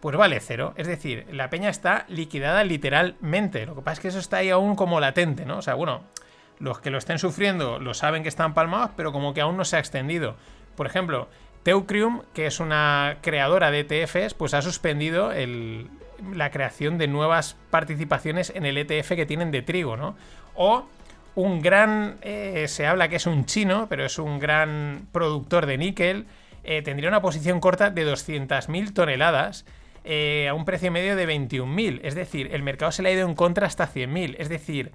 [0.00, 0.72] pues vale cero.
[0.76, 3.66] Es decir, la peña está liquidada literalmente.
[3.66, 5.58] Lo que pasa es que eso está ahí aún como latente, ¿no?
[5.58, 6.02] O sea, bueno,
[6.58, 9.64] los que lo estén sufriendo lo saben que están palmados, pero como que aún no
[9.64, 10.36] se ha extendido.
[10.76, 11.28] Por ejemplo,
[11.62, 15.32] Teucrium, que es una creadora de ETFs, pues ha suspendido
[16.32, 20.16] la creación de nuevas participaciones en el ETF que tienen de trigo, ¿no?
[20.54, 20.86] O
[21.34, 25.76] un gran, eh, se habla que es un chino, pero es un gran productor de
[25.76, 26.26] níquel,
[26.64, 29.64] eh, tendría una posición corta de 200.000 toneladas
[30.04, 32.00] eh, a un precio medio de 21.000.
[32.02, 34.36] Es decir, el mercado se le ha ido en contra hasta 100.000.
[34.38, 34.92] Es decir,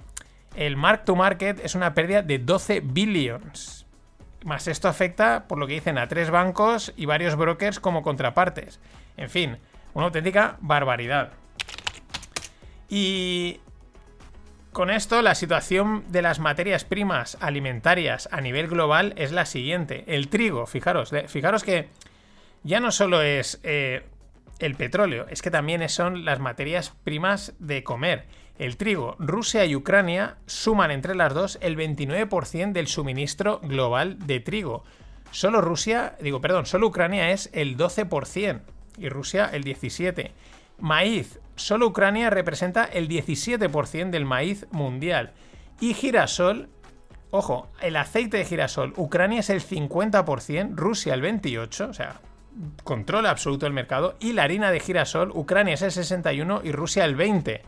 [0.55, 3.80] el mark to market es una pérdida de 12 billions.
[4.43, 8.79] Más esto afecta, por lo que dicen, a tres bancos y varios brokers como contrapartes.
[9.17, 9.57] En fin,
[9.93, 11.33] una auténtica barbaridad.
[12.89, 13.59] Y
[14.71, 20.05] con esto, la situación de las materias primas alimentarias a nivel global es la siguiente.
[20.07, 21.89] El trigo, fijaros, fijaros que
[22.63, 24.03] ya no solo es eh,
[24.59, 28.25] el petróleo, es que también son las materias primas de comer
[28.61, 29.15] el trigo.
[29.17, 34.83] Rusia y Ucrania suman entre las dos el 29% del suministro global de trigo.
[35.31, 38.61] Solo Rusia, digo, perdón, solo Ucrania es el 12%
[38.99, 40.29] y Rusia el 17%.
[40.77, 45.31] Maíz, solo Ucrania representa el 17% del maíz mundial.
[45.79, 46.69] Y girasol,
[47.31, 52.21] ojo, el aceite de girasol, Ucrania es el 50%, Rusia el 28%, o sea,
[52.83, 54.17] controla absoluto el mercado.
[54.19, 57.61] Y la harina de girasol, Ucrania es el 61% y Rusia el 20%.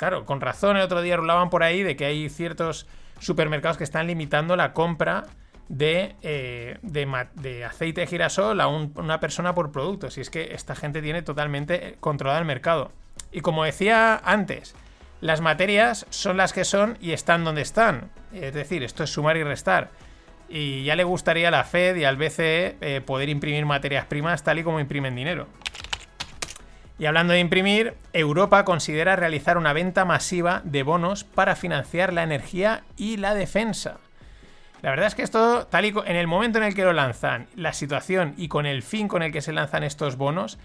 [0.00, 2.86] Claro, con razón el otro día rulaban por ahí de que hay ciertos
[3.18, 5.24] supermercados que están limitando la compra
[5.68, 10.10] de, eh, de, aceite de girasol a una persona por producto.
[10.10, 12.92] Si es que esta gente tiene totalmente controlado el mercado.
[13.30, 14.74] Y como decía antes,
[15.20, 18.10] las materias son las que son y están donde están.
[18.32, 19.90] Es decir, esto es sumar y restar.
[20.48, 24.44] Y ya le gustaría a la Fed y al BCE eh, poder imprimir materias primas
[24.44, 25.46] tal y como imprimen dinero.
[27.00, 32.22] Y hablando de imprimir, Europa considera realizar una venta masiva de bonos para financiar la
[32.22, 33.96] energía y la defensa.
[34.82, 37.46] La verdad es que esto, tal y en el momento en el que lo lanzan,
[37.56, 40.58] la situación y con el fin con el que se lanzan estos bonos,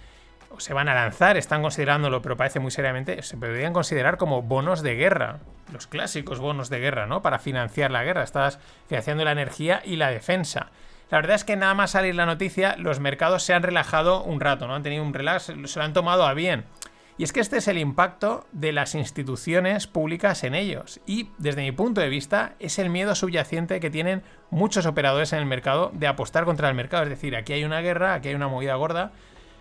[0.49, 4.41] o se van a lanzar, están considerándolo, pero parece muy seriamente, se podrían considerar como
[4.41, 5.39] bonos de guerra.
[5.71, 7.21] Los clásicos bonos de guerra, ¿no?
[7.21, 8.23] Para financiar la guerra.
[8.23, 10.67] Estás financiando la energía y la defensa.
[11.11, 14.39] La verdad es que nada más salir la noticia, los mercados se han relajado un
[14.39, 14.75] rato, ¿no?
[14.75, 16.65] Han tenido un relax, se lo han tomado a bien.
[17.17, 20.99] Y es que este es el impacto de las instituciones públicas en ellos.
[21.05, 25.39] Y desde mi punto de vista, es el miedo subyacente que tienen muchos operadores en
[25.39, 27.03] el mercado de apostar contra el mercado.
[27.03, 29.11] Es decir, aquí hay una guerra, aquí hay una movida gorda.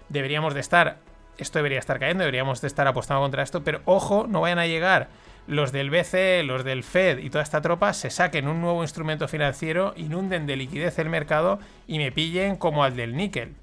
[0.09, 0.99] Deberíamos de estar,
[1.39, 4.67] esto debería estar cayendo, deberíamos de estar apostando contra esto, pero ojo, no vayan a
[4.67, 5.09] llegar
[5.47, 9.29] los del BCE, los del Fed y toda esta tropa, se saquen un nuevo instrumento
[9.29, 13.55] financiero, inunden de liquidez el mercado y me pillen como al del níquel.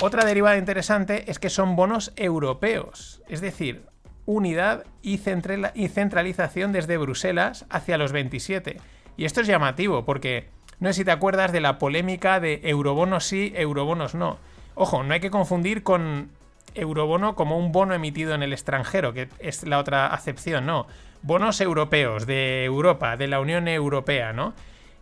[0.00, 3.82] Otra derivada interesante es que son bonos europeos, es decir,
[4.24, 8.78] unidad y, centralización desde Bruselas hacia los 27.
[9.16, 13.24] Y esto es llamativo porque no sé si te acuerdas de la polémica de eurobonos
[13.24, 14.38] sí, eurobonos no.
[14.74, 16.30] Ojo, no hay que confundir con
[16.74, 20.86] eurobono como un bono emitido en el extranjero, que es la otra acepción, no.
[21.22, 24.54] Bonos europeos, de Europa, de la Unión Europea, ¿no?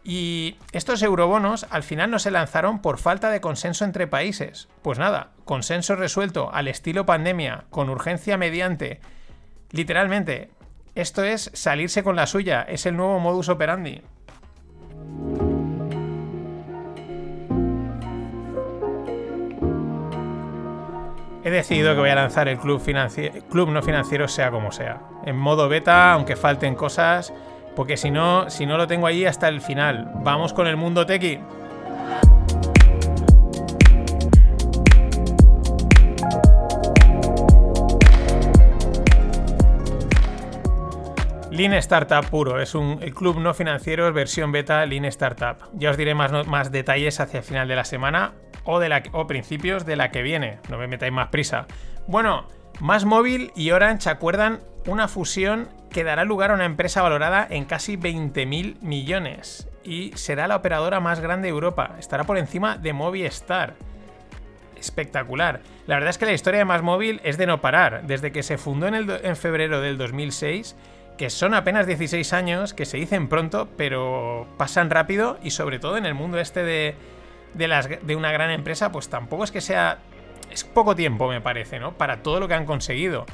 [0.05, 4.69] Y estos eurobonos al final no se lanzaron por falta de consenso entre países.
[4.83, 9.01] Pues nada, consenso resuelto al estilo pandemia, con urgencia mediante.
[9.71, 10.51] Literalmente,
[10.95, 14.03] esto es salirse con la suya, es el nuevo modus operandi.
[21.49, 22.83] He decidido que voy a lanzar el club,
[23.49, 25.01] club no financiero sea como sea.
[25.25, 27.33] En modo beta, aunque falten cosas,
[27.75, 30.11] porque si no, si no lo tengo ahí hasta el final.
[30.17, 31.41] Vamos con el mundo tequi.
[41.51, 45.57] Lean Startup puro, es un el club no financiero versión beta Lean Startup.
[45.73, 48.35] Ya os diré más, más detalles hacia el final de la semana
[48.71, 50.59] o, de la, o principios de la que viene.
[50.69, 51.67] No me metáis más prisa.
[52.07, 52.47] Bueno,
[52.81, 57.65] más móvil y Orange acuerdan una fusión que dará lugar a una empresa valorada en
[57.65, 61.97] casi 20.000 millones y será la operadora más grande de Europa.
[61.99, 63.75] Estará por encima de Movistar
[64.77, 65.61] espectacular.
[65.87, 68.03] La verdad es que la historia de Más Móvil es de no parar.
[68.07, 70.77] Desde que se fundó en, el en febrero del 2006,
[71.17, 75.97] que son apenas 16 años, que se dicen pronto, pero pasan rápido y sobre todo
[75.97, 76.95] en el mundo este de,
[77.55, 79.99] de, las, de una gran empresa, pues tampoco es que sea...
[80.51, 81.93] Es poco tiempo, me parece, ¿no?
[81.99, 83.27] Para todo lo que han conseguido.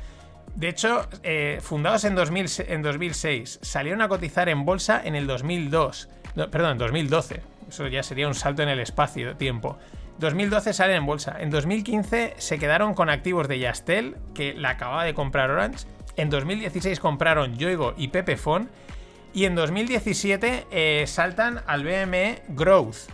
[0.57, 5.27] De hecho, eh, fundados en, 2000 en 2006, salieron a cotizar en bolsa en el
[5.27, 6.09] 2002.
[6.37, 7.41] No, perdón, en 2012.
[7.69, 9.79] Eso ya sería un salto en el espacio-tiempo.
[10.19, 11.37] 2012 salen en bolsa.
[11.41, 15.87] En 2015 se quedaron con activos de Yastel, que la acababa de comprar Orange.
[16.17, 18.71] En 2016 compraron Yoigo y Pepefon.
[19.33, 23.09] Y en 2017 eh, saltan al BME Growth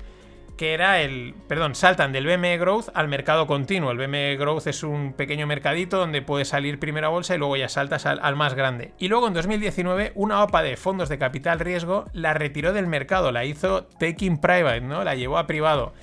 [0.61, 1.35] que era el.
[1.49, 3.93] Perdón, saltan del BME Growth al mercado continuo.
[3.93, 7.57] El BME Growth es un pequeño mercadito donde puedes salir primero a bolsa y luego
[7.57, 8.93] ya saltas al, más grande.
[8.99, 13.33] Y luego en 2019, una OPA de fondos de capital riesgo la retiró del mercado,
[13.33, 15.03] la hizo taking private, ¿no?
[15.03, 15.95] La llevó a privado.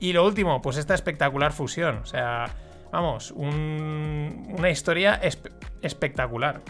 [0.00, 1.98] Y lo último, pues esta espectacular fusión.
[1.98, 2.46] O sea,
[2.90, 5.52] vamos, un- una historia espe-
[5.82, 6.62] espectacular.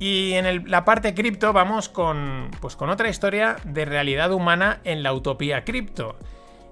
[0.00, 5.02] Y en la parte cripto vamos con, pues con otra historia de realidad humana en
[5.02, 6.16] la utopía cripto.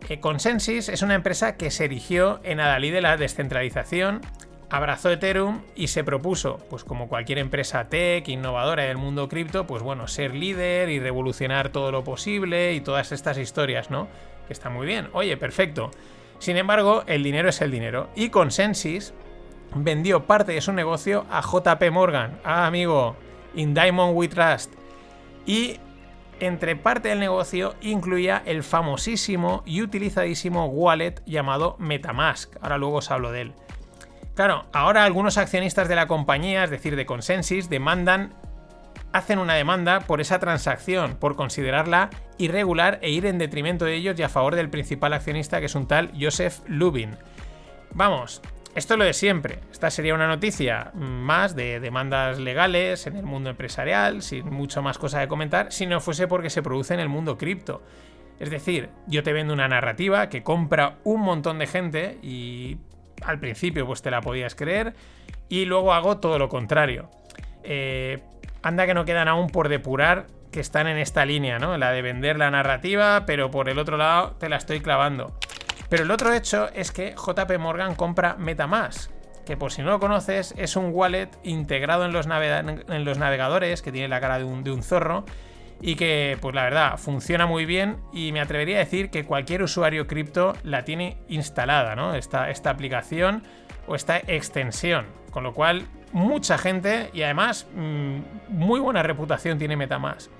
[0.08, 4.22] Eh, Consensus es una empresa que se erigió en Adalí de la descentralización,
[4.70, 9.82] abrazó Ethereum y se propuso, pues como cualquier empresa tech, innovadora del mundo cripto, pues
[9.82, 14.08] bueno, ser líder y revolucionar todo lo posible y todas estas historias, ¿no?
[14.46, 15.08] Que está muy bien.
[15.12, 15.90] Oye, perfecto.
[16.38, 18.08] Sin embargo, el dinero es el dinero.
[18.14, 19.12] Y Consensus
[19.74, 22.38] vendió parte de su negocio a JP Morgan.
[22.44, 23.16] Ah, amigo,
[23.54, 24.72] In Diamond We Trust.
[25.46, 25.78] Y
[26.40, 32.54] entre parte del negocio incluía el famosísimo y utilizadísimo wallet llamado Metamask.
[32.60, 33.54] Ahora luego os hablo de él.
[34.34, 38.34] Claro, ahora algunos accionistas de la compañía, es decir, de Consensus, demandan,
[39.12, 44.16] hacen una demanda por esa transacción, por considerarla irregular e ir en detrimento de ellos
[44.16, 47.16] y a favor del principal accionista, que es un tal Joseph Lubin.
[47.94, 48.40] Vamos,
[48.74, 49.60] esto es lo de siempre.
[49.72, 54.98] Esta sería una noticia más de demandas legales en el mundo empresarial, sin mucho más
[54.98, 57.82] cosa de comentar, si no fuese porque se produce en el mundo cripto.
[58.38, 62.78] Es decir, yo te vendo una narrativa que compra un montón de gente y
[63.22, 64.94] al principio pues te la podías creer
[65.48, 67.10] y luego hago todo lo contrario.
[67.64, 68.22] Eh,
[68.62, 71.76] anda que no quedan aún por depurar que están en esta línea, ¿no?
[71.76, 75.36] La de vender la narrativa, pero por el otro lado te la estoy clavando.
[75.88, 79.10] Pero el otro hecho es que JP Morgan compra Metamask,
[79.46, 84.08] que por si no lo conoces es un wallet integrado en los, navegadores que tiene
[84.08, 85.24] la cara de un, de un zorro
[85.80, 89.62] y que, pues la verdad, funciona muy bien y me atrevería a decir que cualquier
[89.62, 92.14] usuario cripto la tiene instalada, ¿no?
[92.14, 93.44] Esta, esta aplicación
[93.86, 95.06] o esta extensión.
[95.30, 98.18] Con lo cual, mucha gente y además mm,
[98.48, 100.30] muy buena reputación tiene Metamask.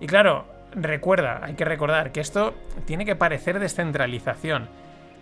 [0.00, 4.68] Y claro, recuerda, hay que recordar que esto tiene que parecer descentralización,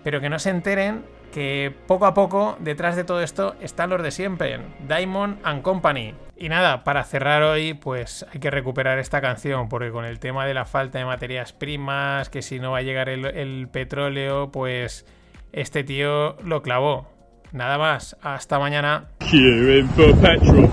[0.02, 4.02] pero que no se enteren que poco a poco detrás de todo esto están los
[4.02, 6.14] de siempre, Diamond and Company.
[6.36, 10.46] Y nada, para cerrar hoy, pues hay que recuperar esta canción, porque con el tema
[10.46, 15.04] de la falta de materias primas, que si no va a llegar el, petróleo, pues
[15.52, 17.10] este tío lo clavó.
[17.52, 19.08] Nada más, hasta mañana.
[19.20, 20.68] For petrol.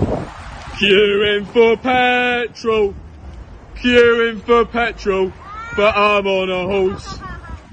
[1.52, 2.94] For petrol.
[4.46, 5.32] For petrol.
[5.76, 7.20] But I'm on a horse.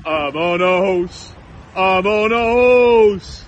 [0.06, 1.35] I'm on a horse.
[1.76, 3.44] I'm on a horse.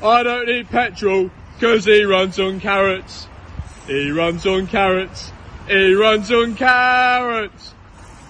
[0.00, 3.26] I don't need petrol because he runs on carrots.
[3.88, 5.32] He runs on carrots.
[5.66, 7.74] He runs on carrots.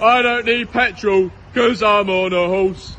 [0.00, 2.97] I don't need petrol because I'm on a horse.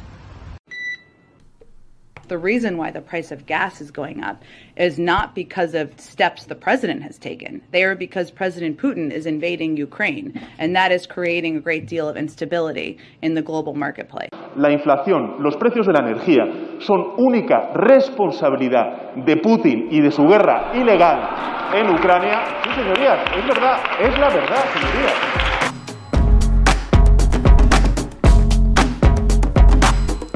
[2.29, 4.43] The reason why the price of gas is going up
[4.77, 7.59] is not because of steps the president has taken.
[7.71, 12.07] They are because President Putin is invading Ukraine, and that is creating a great deal
[12.07, 14.29] of instability in the global marketplace.
[14.55, 16.45] La inflación, los precios de la energía
[16.85, 22.43] son única responsabilidad de Putin y de su guerra ilegal en Ucrania.
[22.63, 25.13] Sí, señorías, es verdad, es la verdad, señorías.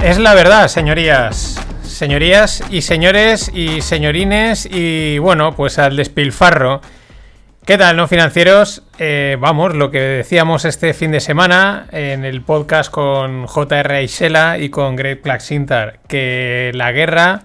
[0.02, 1.63] Es la verdad, señorías.
[1.94, 6.82] Señorías y señores y señorines y bueno, pues al despilfarro.
[7.68, 8.82] ¿Qué tal, no financieros?
[8.98, 14.02] Eh, vamos, lo que decíamos este fin de semana en el podcast con J.R.
[14.02, 17.44] Isela y con Greg Plaxintar, que la guerra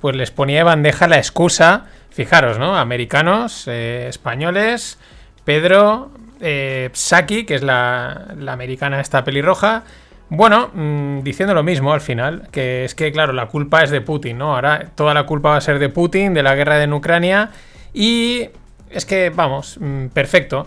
[0.00, 2.78] pues les ponía de bandeja la excusa, fijaros, ¿no?
[2.78, 5.00] Americanos, eh, españoles,
[5.44, 9.82] Pedro, eh, Saki, que es la, la americana esta pelirroja,
[10.30, 14.00] bueno, mm, diciendo lo mismo al final, que es que, claro, la culpa es de
[14.00, 14.54] Putin, ¿no?
[14.54, 17.50] Ahora toda la culpa va a ser de Putin, de la guerra en Ucrania,
[17.92, 18.48] y
[18.90, 20.66] es que, vamos, mm, perfecto.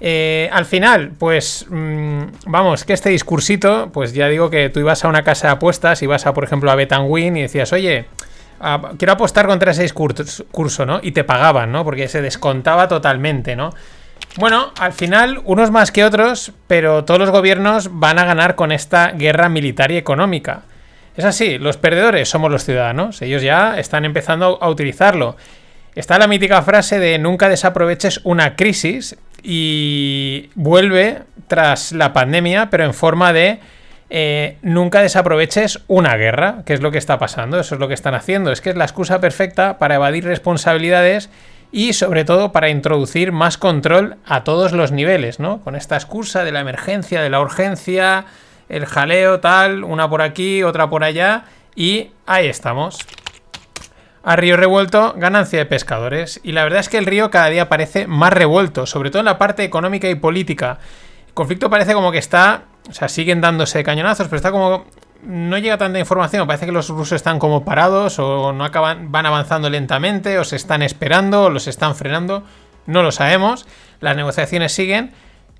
[0.00, 5.04] Eh, al final, pues, mm, vamos, que este discursito, pues ya digo que tú ibas
[5.04, 8.06] a una casa de apuestas, ibas a, por ejemplo, a Betanwin y decías, oye,
[8.96, 11.00] quiero apostar contra ese discurso, ¿no?
[11.02, 11.84] Y te pagaban, ¿no?
[11.84, 13.70] Porque se descontaba totalmente, ¿no?
[14.36, 18.70] Bueno, al final, unos más que otros, pero todos los gobiernos van a ganar con
[18.70, 20.62] esta guerra militar y económica.
[21.16, 25.36] Es así, los perdedores somos los ciudadanos, ellos ya están empezando a utilizarlo.
[25.96, 32.84] Está la mítica frase de nunca desaproveches una crisis y vuelve tras la pandemia, pero
[32.84, 33.58] en forma de
[34.08, 37.94] eh, nunca desaproveches una guerra, que es lo que está pasando, eso es lo que
[37.94, 41.30] están haciendo, es que es la excusa perfecta para evadir responsabilidades
[41.72, 45.60] y sobre todo para introducir más control a todos los niveles, ¿no?
[45.60, 48.24] Con esta excusa de la emergencia, de la urgencia,
[48.68, 51.44] el jaleo, tal, una por aquí, otra por allá,
[51.74, 52.98] y ahí estamos.
[54.22, 56.40] A río revuelto, ganancia de pescadores.
[56.42, 59.26] Y la verdad es que el río cada día parece más revuelto, sobre todo en
[59.26, 60.78] la parte económica y política.
[61.28, 64.84] El conflicto parece como que está, o sea, siguen dándose cañonazos, pero está como
[65.22, 66.46] no llega tanta información.
[66.46, 70.56] Parece que los rusos están como parados o no acaban, van avanzando lentamente o se
[70.56, 72.44] están esperando o los están frenando.
[72.86, 73.66] No lo sabemos.
[74.00, 75.12] Las negociaciones siguen.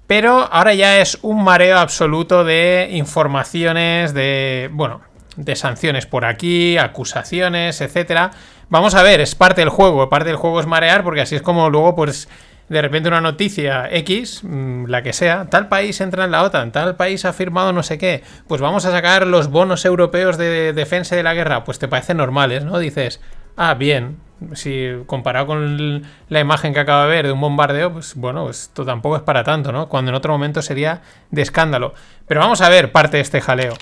[0.07, 5.03] Pero ahora ya es un mareo absoluto de informaciones, de, bueno,
[5.37, 8.33] de sanciones por aquí, acusaciones, etcétera.
[8.69, 10.09] Vamos a ver, es parte del juego.
[10.09, 12.29] Parte del juego es marear porque así es como luego pues
[12.71, 16.71] de repente una noticia X, mm, la que sea, tal país entra en la OTAN,
[16.71, 20.73] tal país ha firmado no sé qué, pues vamos a sacar los bonos europeos de
[20.73, 22.79] defensa de la guerra, pues te parecen normales, ¿no?
[22.79, 23.21] Dices,
[23.57, 24.19] ah, bien,
[24.53, 28.85] si comparado con la imagen que acabo de ver de un bombardeo, pues bueno, esto
[28.85, 29.89] tampoco es para tanto, ¿no?
[29.89, 31.03] Cuando en otro momento sería
[31.33, 31.95] de escándalo.
[32.29, 33.75] Pero vamos a ver parte de este jaleo.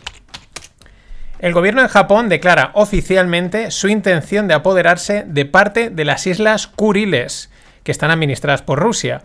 [1.40, 6.66] El gobierno de Japón declara oficialmente su intención de apoderarse de parte de las islas
[6.66, 7.50] Kuriles
[7.88, 9.22] que están administradas por Rusia.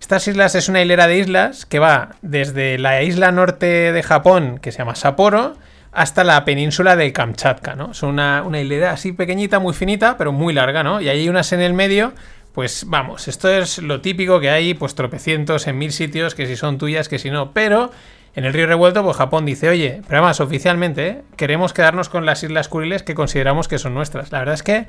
[0.00, 4.60] Estas islas es una hilera de islas que va desde la isla norte de Japón,
[4.62, 5.56] que se llama Sapporo,
[5.90, 7.92] hasta la península de Kamchatka, ¿no?
[7.92, 11.00] Son una, una, hilera así pequeñita, muy finita, pero muy larga, ¿no?
[11.00, 12.12] Y hay unas en el medio,
[12.52, 16.54] pues vamos, esto es lo típico que hay, pues tropecientos en mil sitios, que si
[16.54, 17.90] son tuyas, que si no, pero
[18.36, 21.22] en el río revuelto, pues Japón dice, oye, pero además oficialmente, ¿eh?
[21.36, 24.30] queremos quedarnos con las islas Kuriles que consideramos que son nuestras.
[24.30, 24.86] La verdad es que,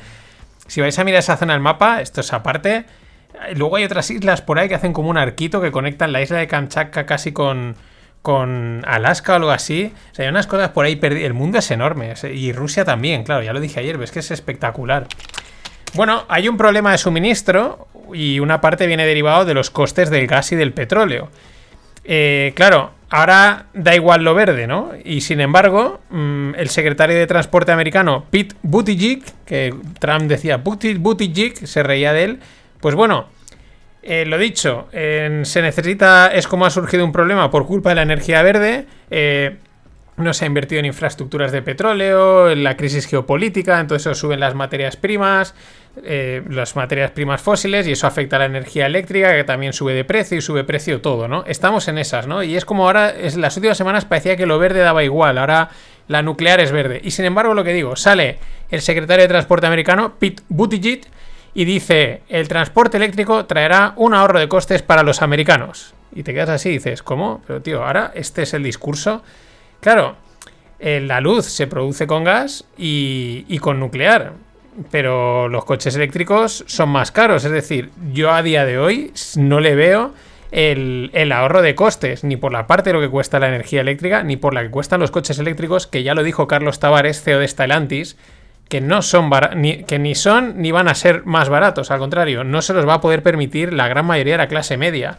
[0.67, 2.85] si vais a mirar esa zona del mapa, esto es aparte
[3.55, 6.37] Luego hay otras islas por ahí que hacen como un arquito que conectan la isla
[6.37, 7.75] de Kamchatka casi con,
[8.21, 9.93] con Alaska o algo así.
[10.11, 11.25] O sea, hay unas cosas por ahí perdidas.
[11.25, 12.13] El mundo es enorme.
[12.33, 15.07] Y Rusia también, claro, ya lo dije ayer, ves que es espectacular.
[15.93, 20.27] Bueno, hay un problema de suministro y una parte viene derivado de los costes del
[20.27, 21.29] gas y del petróleo.
[22.03, 24.91] Eh, claro, ahora da igual lo verde, ¿no?
[25.03, 31.65] Y sin embargo, mm, el secretario de Transporte americano, Pete Buttigieg, que Trump decía Buttigieg,
[31.65, 32.39] se reía de él,
[32.85, 33.25] pues bueno,
[34.03, 38.03] eh, lo dicho, se necesita, es como ha surgido un problema por culpa de la
[38.03, 38.85] energía verde.
[39.09, 39.55] Eh,
[40.17, 44.53] no se ha invertido en infraestructuras de petróleo, en la crisis geopolítica, entonces suben las
[44.53, 45.55] materias primas,
[46.03, 49.95] eh, las materias primas fósiles y eso afecta a la energía eléctrica que también sube
[49.95, 51.43] de precio y sube precio todo, ¿no?
[51.47, 52.43] Estamos en esas, ¿no?
[52.43, 55.69] Y es como ahora, las últimas semanas parecía que lo verde daba igual, ahora
[56.07, 57.01] la nuclear es verde.
[57.03, 58.37] Y sin embargo, lo que digo, sale
[58.69, 61.01] el secretario de Transporte americano, Pete Buttigieg,
[61.57, 65.93] y dice, el transporte eléctrico traerá un ahorro de costes para los americanos.
[66.13, 67.41] Y te quedas así dices, ¿cómo?
[67.47, 69.23] Pero tío, ahora este es el discurso.
[69.79, 70.17] Claro,
[70.79, 74.33] eh, la luz se produce con gas y, con nuclear,
[74.91, 77.45] pero los coches eléctricos son más caros.
[77.45, 80.13] Es decir, yo a día de hoy no le veo
[80.51, 83.79] el, el, ahorro de costes, ni por la parte de lo que cuesta la energía
[83.79, 87.21] eléctrica, ni por la que cuestan los coches eléctricos, que ya lo dijo Carlos Tavares,
[87.21, 88.17] CEO de Stellantis,
[88.69, 92.43] que no son ni, que ni son ni van a ser más baratos, al contrario,
[92.43, 95.17] no se los va a poder permitir la gran mayoría de la clase media.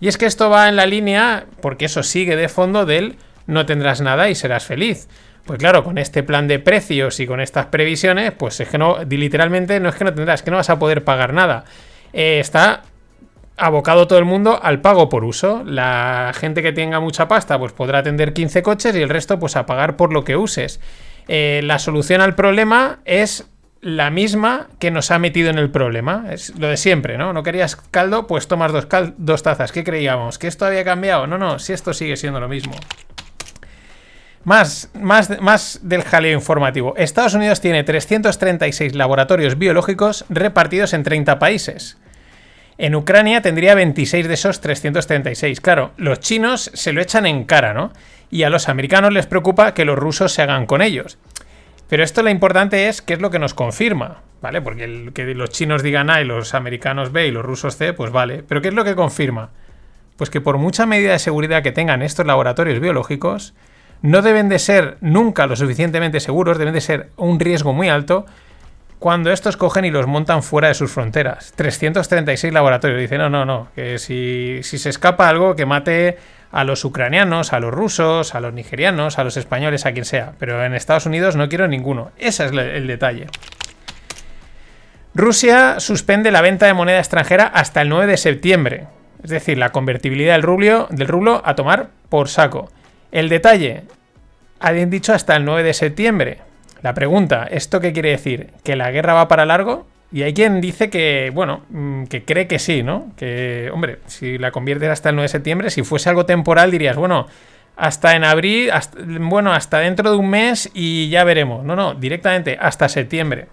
[0.00, 3.16] Y es que esto va en la línea, porque eso sigue de fondo del
[3.46, 5.08] no tendrás nada y serás feliz.
[5.44, 8.98] Pues claro, con este plan de precios y con estas previsiones, pues es que no,
[9.08, 11.64] literalmente no es que no tendrás, es que no vas a poder pagar nada.
[12.12, 12.82] Eh, está
[13.56, 15.62] abocado todo el mundo al pago por uso.
[15.64, 19.56] La gente que tenga mucha pasta, pues podrá atender 15 coches y el resto, pues
[19.56, 20.80] a pagar por lo que uses.
[21.28, 23.46] Eh, la solución al problema es
[23.80, 26.26] la misma que nos ha metido en el problema.
[26.30, 27.32] Es lo de siempre, ¿no?
[27.32, 29.70] No querías caldo, pues tomas dos, dos tazas.
[29.72, 30.38] ¿Qué creíamos?
[30.38, 31.26] ¿Que esto había cambiado?
[31.26, 32.74] No, no, si esto sigue siendo lo mismo.
[34.44, 36.94] Más, más, más del jaleo informativo.
[36.96, 41.98] Estados Unidos tiene 336 laboratorios biológicos repartidos en 30 países.
[42.78, 45.60] En Ucrania tendría 26 de esos 336.
[45.60, 47.92] Claro, los chinos se lo echan en cara, ¿no?
[48.30, 51.18] y a los americanos les preocupa que los rusos se hagan con ellos.
[51.88, 54.60] Pero esto lo importante es qué es lo que nos confirma, ¿vale?
[54.60, 58.12] Porque que los chinos digan A y los americanos B y los rusos C, pues
[58.12, 58.42] vale.
[58.46, 59.50] Pero ¿qué es lo que confirma?
[60.16, 63.54] Pues que por mucha medida de seguridad que tengan estos laboratorios biológicos,
[64.02, 68.26] no deben de ser nunca lo suficientemente seguros, deben de ser un riesgo muy alto
[68.98, 71.52] cuando estos cogen y los montan fuera de sus fronteras.
[71.56, 73.00] 336 laboratorios.
[73.00, 76.18] Dicen, no, no, no, que si, si se escapa algo, que mate
[76.50, 80.32] a los ucranianos, a los rusos, a los nigerianos, a los españoles, a quien sea.
[80.38, 82.10] Pero en Estados Unidos no quiero ninguno.
[82.18, 83.26] Ese es el detalle.
[85.14, 88.86] Rusia suspende la venta de moneda extranjera hasta el 9 de septiembre.
[89.22, 92.70] Es decir, la convertibilidad del rublo, del rublo a tomar por saco.
[93.10, 93.82] El detalle,
[94.60, 96.38] habían dicho hasta el 9 de septiembre.
[96.82, 98.50] La pregunta, ¿esto qué quiere decir?
[98.62, 99.86] ¿Que la guerra va para largo?
[100.10, 103.12] Y hay quien dice que, bueno, mm, que cree que sí, ¿no?
[103.16, 106.96] Que, hombre, si la conviertes hasta el 9 de septiembre, si fuese algo temporal, dirías,
[106.96, 107.26] bueno,
[107.76, 108.70] hasta en abril,
[109.20, 111.64] bueno, hasta dentro de un mes y ya veremos.
[111.64, 113.48] No, no, directamente hasta septiembre.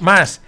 [0.00, 0.42] Más,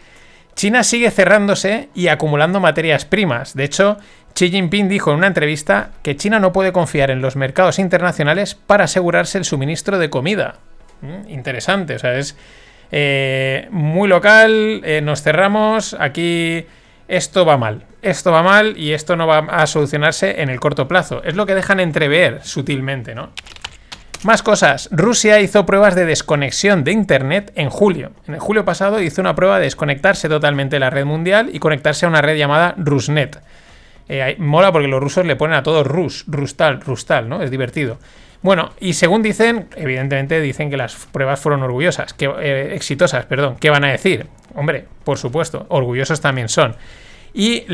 [0.54, 3.54] China sigue cerrándose y acumulando materias primas.
[3.54, 3.98] De hecho,
[4.34, 8.54] Xi Jinping dijo en una entrevista que China no puede confiar en los mercados internacionales
[8.54, 10.56] para asegurarse el suministro de comida.
[11.28, 12.36] Interesante, o sea, es
[12.92, 16.66] eh, muy local, eh, nos cerramos, aquí
[17.08, 20.88] esto va mal, esto va mal y esto no va a solucionarse en el corto
[20.88, 21.22] plazo.
[21.24, 23.30] Es lo que dejan entrever sutilmente, ¿no?
[24.24, 24.88] Más cosas.
[24.90, 28.12] Rusia hizo pruebas de desconexión de Internet en julio.
[28.26, 31.58] En el julio pasado hizo una prueba de desconectarse totalmente de la red mundial y
[31.58, 33.42] conectarse a una red llamada Rusnet.
[34.08, 37.42] Eh, mola porque los rusos le ponen a todo Rus, Rustal, Rustal, ¿no?
[37.42, 37.98] Es divertido.
[38.44, 43.56] Bueno, y según dicen, evidentemente dicen que las pruebas fueron orgullosas, que, eh, exitosas, perdón.
[43.58, 44.26] ¿Qué van a decir?
[44.54, 46.76] Hombre, por supuesto, orgullosos también son.
[47.32, 47.64] Y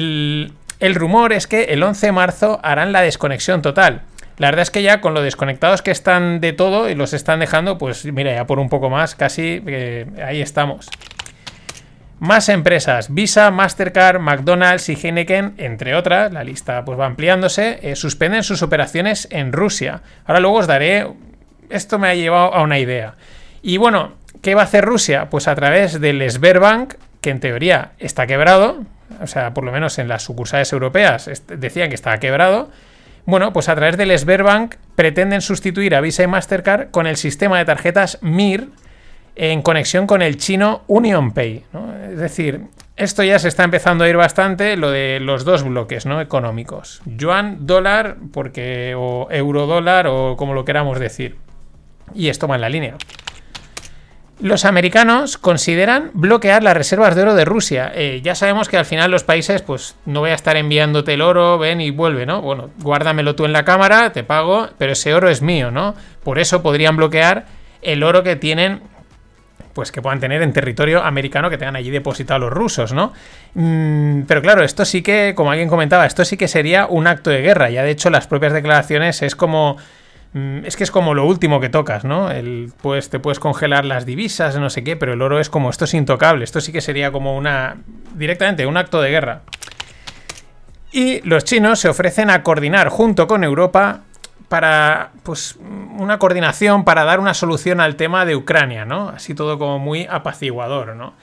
[0.79, 4.03] el rumor es que el 11 de marzo harán la desconexión total.
[4.39, 7.41] La verdad es que ya con lo desconectados que están de todo y los están
[7.41, 10.89] dejando, pues mira, ya por un poco más, casi eh, ahí estamos.
[12.21, 17.97] Más empresas, Visa, Mastercard, McDonald's y Heineken, entre otras, la lista pues va ampliándose, eh,
[17.97, 20.03] suspenden sus operaciones en Rusia.
[20.27, 21.07] Ahora luego os daré,
[21.71, 23.15] esto me ha llevado a una idea.
[23.63, 24.13] Y bueno,
[24.43, 25.31] ¿qué va a hacer Rusia?
[25.31, 26.93] Pues a través del Sberbank,
[27.23, 28.85] que en teoría está quebrado,
[29.23, 32.71] o sea, por lo menos en las sucursales europeas decían que estaba quebrado.
[33.25, 37.57] Bueno, pues a través del Sberbank pretenden sustituir a Visa y Mastercard con el sistema
[37.57, 38.69] de tarjetas MIR,
[39.37, 41.65] en conexión con el chino UnionPay.
[41.73, 41.95] ¿no?
[42.11, 42.67] Es decir,
[42.97, 47.01] esto ya se está empezando a ir bastante, lo de los dos bloques económicos.
[47.07, 51.37] Yuan, dólar, porque, o euro dólar, o como lo queramos decir.
[52.15, 52.97] Y esto va en la línea.
[54.39, 57.93] Los americanos consideran bloquear las reservas de oro de Rusia.
[57.95, 61.21] Eh, ya sabemos que al final los países, pues no voy a estar enviándote el
[61.21, 62.41] oro, ven y vuelve, ¿no?
[62.41, 65.95] Bueno, guárdamelo tú en la cámara, te pago, pero ese oro es mío, ¿no?
[66.25, 67.47] Por eso podrían bloquear
[67.83, 68.81] el oro que tienen
[69.73, 73.13] pues que puedan tener en territorio americano que tengan allí depositado los rusos, ¿no?
[73.55, 77.31] Mm, pero claro, esto sí que, como alguien comentaba, esto sí que sería un acto
[77.31, 77.71] de guerra.
[77.71, 79.77] Ya de hecho, las propias declaraciones es como.
[80.33, 82.31] mm, Es que es como lo último que tocas, ¿no?
[82.31, 85.71] El, pues te puedes congelar las divisas, no sé qué, pero el oro es como
[85.71, 86.45] esto es intocable.
[86.45, 87.77] Esto sí que sería como una.
[88.15, 89.43] directamente un acto de guerra.
[90.93, 94.01] Y los chinos se ofrecen a coordinar junto con Europa
[94.51, 95.57] para pues
[95.97, 99.11] una coordinación para dar una solución al tema de Ucrania, ¿no?
[99.11, 101.15] Así todo como muy apaciguador, ¿no?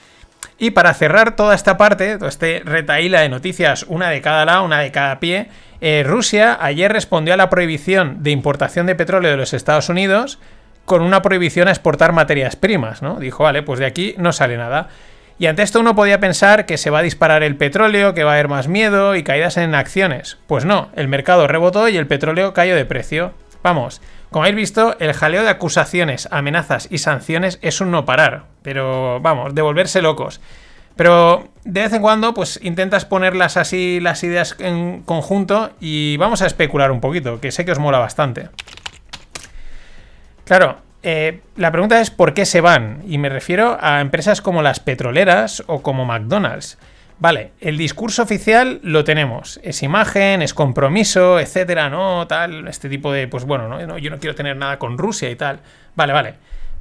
[0.57, 4.63] Y para cerrar toda esta parte, todo este retaíla de noticias, una de cada lado,
[4.63, 5.49] una de cada pie,
[5.81, 10.39] eh, Rusia ayer respondió a la prohibición de importación de petróleo de los Estados Unidos
[10.85, 13.19] con una prohibición a exportar materias primas, ¿no?
[13.19, 14.87] Dijo, vale, pues de aquí no sale nada.
[15.39, 18.31] Y ante esto uno podía pensar que se va a disparar el petróleo, que va
[18.31, 20.37] a haber más miedo y caídas en acciones.
[20.47, 23.33] Pues no, el mercado rebotó y el petróleo cayó de precio.
[23.61, 28.45] Vamos, como habéis visto, el jaleo de acusaciones, amenazas y sanciones es un no parar.
[28.63, 30.41] Pero vamos, de volverse locos.
[30.95, 36.41] Pero de vez en cuando, pues intentas ponerlas así las ideas en conjunto y vamos
[36.41, 38.49] a especular un poquito, que sé que os mola bastante.
[40.43, 43.03] Claro, eh, la pregunta es ¿por qué se van?
[43.07, 46.77] Y me refiero a empresas como las petroleras o como McDonald's.
[47.19, 49.59] Vale, el discurso oficial lo tenemos.
[49.63, 52.27] Es imagen, es compromiso, etcétera, ¿no?
[52.27, 53.97] Tal, este tipo de, pues bueno, ¿no?
[53.97, 55.59] Yo no quiero tener nada con Rusia y tal.
[55.95, 56.33] Vale, vale.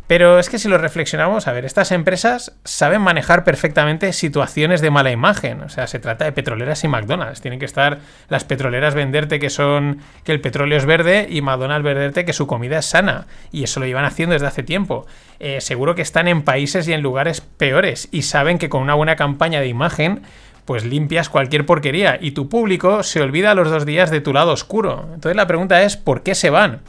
[0.07, 4.91] Pero es que si lo reflexionamos, a ver, estas empresas saben manejar perfectamente situaciones de
[4.91, 5.63] mala imagen.
[5.63, 7.41] O sea, se trata de petroleras y McDonald's.
[7.41, 7.99] Tienen que estar
[8.29, 12.47] las petroleras venderte que son que el petróleo es verde y McDonald's venderte que su
[12.47, 13.27] comida es sana.
[13.51, 15.07] Y eso lo llevan haciendo desde hace tiempo.
[15.41, 18.95] Eh, seguro que están en países y en lugares peores y saben que con una
[18.95, 20.23] buena campaña de imagen
[20.67, 24.33] pues limpias cualquier porquería y tu público se olvida a los dos días de tu
[24.33, 25.09] lado oscuro.
[25.15, 26.81] Entonces la pregunta es ¿por qué se van?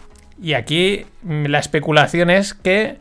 [0.41, 2.97] Y aquí mm, la especulación es que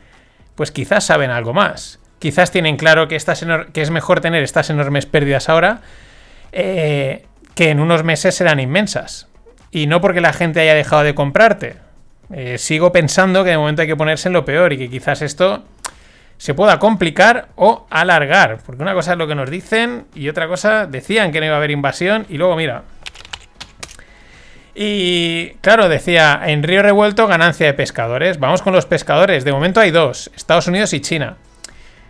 [0.57, 1.99] pues quizás saben algo más.
[2.19, 5.81] Quizás tienen claro que, es mejor tener estas enormes pérdidas ahora
[6.51, 9.27] eh, que en unos meses serán inmensas.
[9.69, 11.75] Y no porque la gente haya dejado de comprarte.
[12.33, 15.21] Eh, sigo pensando que de momento hay que ponerse en lo peor y que quizás
[15.21, 15.63] esto
[16.37, 18.57] se pueda complicar o alargar.
[18.65, 21.55] Porque una cosa es lo que nos dicen y otra cosa decían que no iba
[21.55, 22.81] a haber invasión y luego mira.
[24.79, 28.39] Y claro, decía, en Río Revuelto ganancia de pescadores.
[28.39, 29.43] Vamos con los pescadores.
[29.43, 31.37] De momento hay dos, Estados Unidos y China.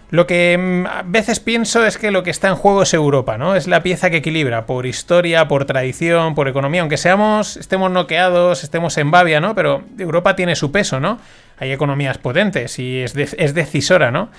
[0.09, 3.37] Lo que mm, a veces pienso es que lo que está en juego es Europa,
[3.37, 3.55] ¿no?
[3.55, 8.65] Es la pieza que equilibra por historia, por tradición, por economía, aunque seamos, estemos noqueados,
[8.65, 9.55] estemos en Babia, ¿no?
[9.55, 11.19] Pero Europa tiene su peso, ¿no?
[11.59, 14.29] Hay economías potentes y es decisora, ¿no?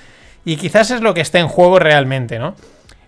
[0.44, 2.56] Y quizás es lo que está en juego realmente, ¿no?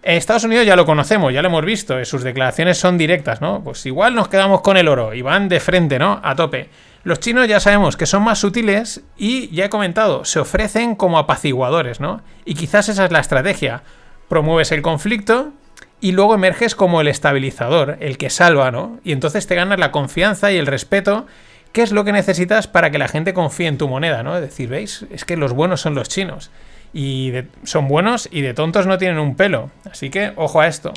[0.03, 3.63] Estados Unidos ya lo conocemos, ya lo hemos visto, eh, sus declaraciones son directas, ¿no?
[3.63, 6.21] Pues igual nos quedamos con el oro y van de frente, ¿no?
[6.23, 6.71] A tope.
[7.03, 11.19] Los chinos ya sabemos que son más sutiles y ya he comentado, se ofrecen como
[11.19, 12.23] apaciguadores, ¿no?
[12.45, 13.83] Y quizás esa es la estrategia.
[14.29, 15.53] Promueves el conflicto
[16.01, 19.01] y luego emerges como el estabilizador, el que salva, ¿no?
[19.05, 21.27] Y entonces te ganas la confianza y el respeto,
[21.73, 24.35] que es lo que necesitas para que la gente confíe en tu moneda, ¿no?
[24.35, 25.07] Es decir, ¿veis?
[25.11, 26.51] Es que los buenos son los chinos.
[26.93, 27.33] Y
[27.63, 29.71] son buenos y de tontos no tienen un pelo.
[29.91, 30.93] Así que ojo a esto.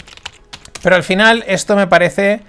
[0.82, 2.41] Pero al final esto me parece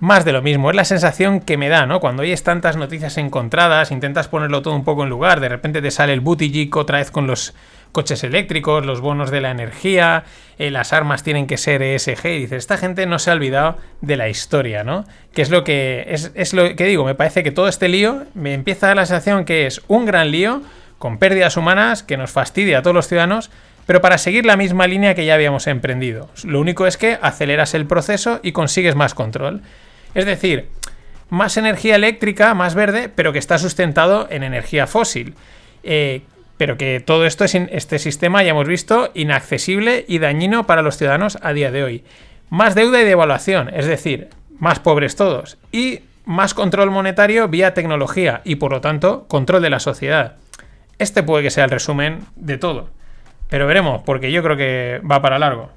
[0.00, 0.70] más de lo mismo.
[0.70, 2.00] Es la sensación que me da, ¿no?
[2.00, 5.90] Cuando oyes tantas noticias encontradas, intentas ponerlo todo un poco en lugar, de repente te
[5.90, 7.54] sale el Buttigieg otra vez con los
[7.92, 10.24] coches eléctricos, los bonos de la energía,
[10.58, 13.78] eh, las armas tienen que ser ESG, y dices, esta gente no se ha olvidado
[14.02, 15.06] de la historia, ¿no?
[15.32, 18.24] Que es lo que, es, es lo que digo, me parece que todo este lío
[18.34, 20.60] me empieza a dar la sensación que es un gran lío,
[20.98, 23.50] con pérdidas humanas, que nos fastidia a todos los ciudadanos,
[23.86, 26.28] pero para seguir la misma línea que ya habíamos emprendido.
[26.44, 29.62] Lo único es que aceleras el proceso y consigues más control.
[30.14, 30.68] Es decir,
[31.30, 35.34] más energía eléctrica, más verde, pero que está sustentado en energía fósil.
[35.82, 36.22] Eh,
[36.56, 40.96] pero que todo esto es este sistema, ya hemos visto, inaccesible y dañino para los
[40.96, 42.04] ciudadanos a día de hoy.
[42.48, 45.58] Más deuda y devaluación, es decir, más pobres todos.
[45.70, 50.36] Y más control monetario vía tecnología y por lo tanto control de la sociedad.
[50.98, 52.88] Este puede que sea el resumen de todo.
[53.50, 55.70] Pero veremos, porque yo creo que va para largo.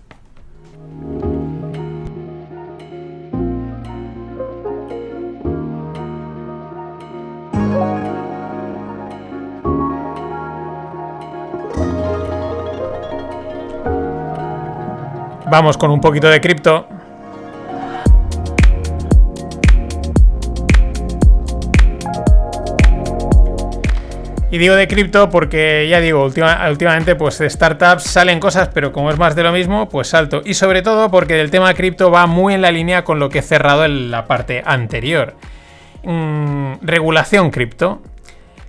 [15.51, 16.87] Vamos con un poquito de cripto.
[24.51, 29.11] Y digo de cripto porque ya digo, últimamente pues de startups salen cosas, pero como
[29.11, 30.41] es más de lo mismo, pues salto.
[30.43, 33.39] Y sobre todo porque el tema cripto va muy en la línea con lo que
[33.39, 35.35] he cerrado en la parte anterior.
[36.03, 38.01] Mm, regulación cripto.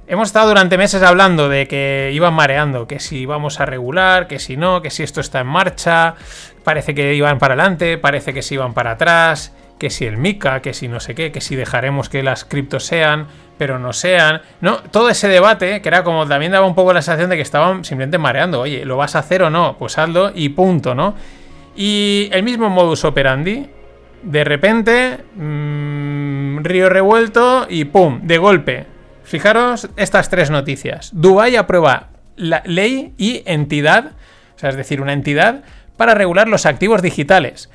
[0.06, 4.38] Hemos estado durante meses hablando de que iban mareando, que si vamos a regular, que
[4.38, 6.16] si no, que si esto está en marcha,
[6.62, 10.62] parece que iban para adelante, parece que si iban para atrás, que si el MICA,
[10.62, 13.26] que si no sé qué, que si dejaremos que las criptos sean,
[13.58, 14.42] pero no sean.
[14.60, 17.42] No, todo ese debate, que era como también daba un poco la sensación de que
[17.42, 18.60] estaban simplemente mareando.
[18.60, 19.76] Oye, ¿lo vas a hacer o no?
[19.78, 21.16] Pues hazlo y punto, ¿no?
[21.74, 23.66] Y el mismo modus operandi.
[24.22, 28.20] De repente, mmm, río revuelto y ¡pum!
[28.22, 28.86] De golpe
[29.30, 31.10] Fijaros estas tres noticias.
[31.12, 34.12] Dubái aprueba la ley y entidad,
[34.56, 35.62] o sea, es decir, una entidad
[35.96, 37.70] para regular los activos digitales.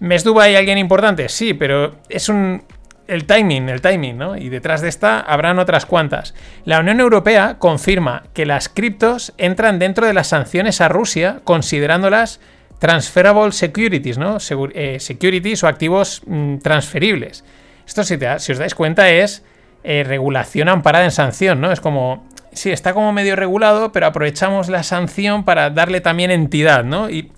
[0.00, 1.28] ¿Mes Dubái alguien importante?
[1.28, 2.62] Sí, pero es un
[3.08, 4.36] el timing, el timing, ¿no?
[4.36, 6.34] Y detrás de esta habrán otras cuantas.
[6.64, 12.40] La Unión Europea confirma que las criptos entran dentro de las sanciones a Rusia, considerándolas
[12.78, 14.38] transferable securities, ¿no?
[14.74, 17.44] Eh, securities o activos mm, transferibles.
[17.86, 19.44] Esto, si, si os dais cuenta, es
[19.84, 21.70] eh, regulación amparada en sanción, ¿no?
[21.72, 26.84] Es como, sí, está como medio regulado, pero aprovechamos la sanción para darle también entidad,
[26.84, 27.08] ¿no?
[27.08, 27.30] Y,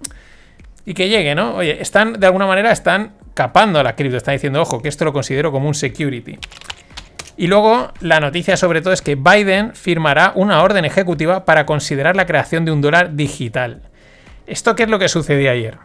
[0.88, 1.56] y que llegue, ¿no?
[1.56, 5.04] Oye, están, de alguna manera, están capando a la cripto, están diciendo, ojo, que esto
[5.04, 6.38] lo considero como un security.
[7.36, 12.16] Y luego la noticia sobre todo es que Biden firmará una orden ejecutiva para considerar
[12.16, 13.82] la creación de un dólar digital.
[14.46, 15.76] ¿Esto qué es lo que sucedió ayer?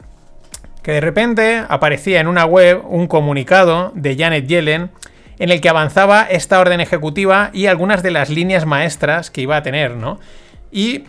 [0.84, 4.90] Que de repente aparecía en una web un comunicado de Janet Yellen
[5.38, 9.58] en el que avanzaba esta orden ejecutiva y algunas de las líneas maestras que iba
[9.58, 10.22] a tener, ¿no?
[10.72, 11.04] Y,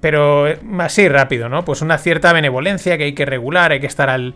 [0.00, 0.46] pero
[0.78, 1.64] así rápido, ¿no?
[1.64, 4.34] Pues una cierta benevolencia que hay que regular, hay que estar al,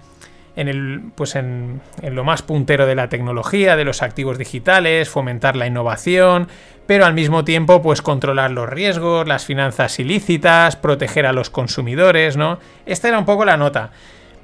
[0.57, 5.57] en, el, pues en, lo más puntero de la tecnología, de los activos digitales, fomentar
[5.57, 6.49] la innovación,
[6.87, 12.37] pero al mismo tiempo pues controlar los riesgos, las finanzas ilícitas, proteger a los consumidores,
[12.37, 12.59] ¿no?
[12.87, 13.91] Esta era un poco la nota.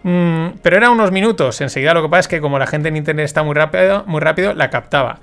[0.05, 1.61] Mm, pero era unos minutos.
[1.61, 4.21] Enseguida lo que pasa es que como la gente en internet está muy rápido, muy
[4.21, 5.21] rápido, la captaba.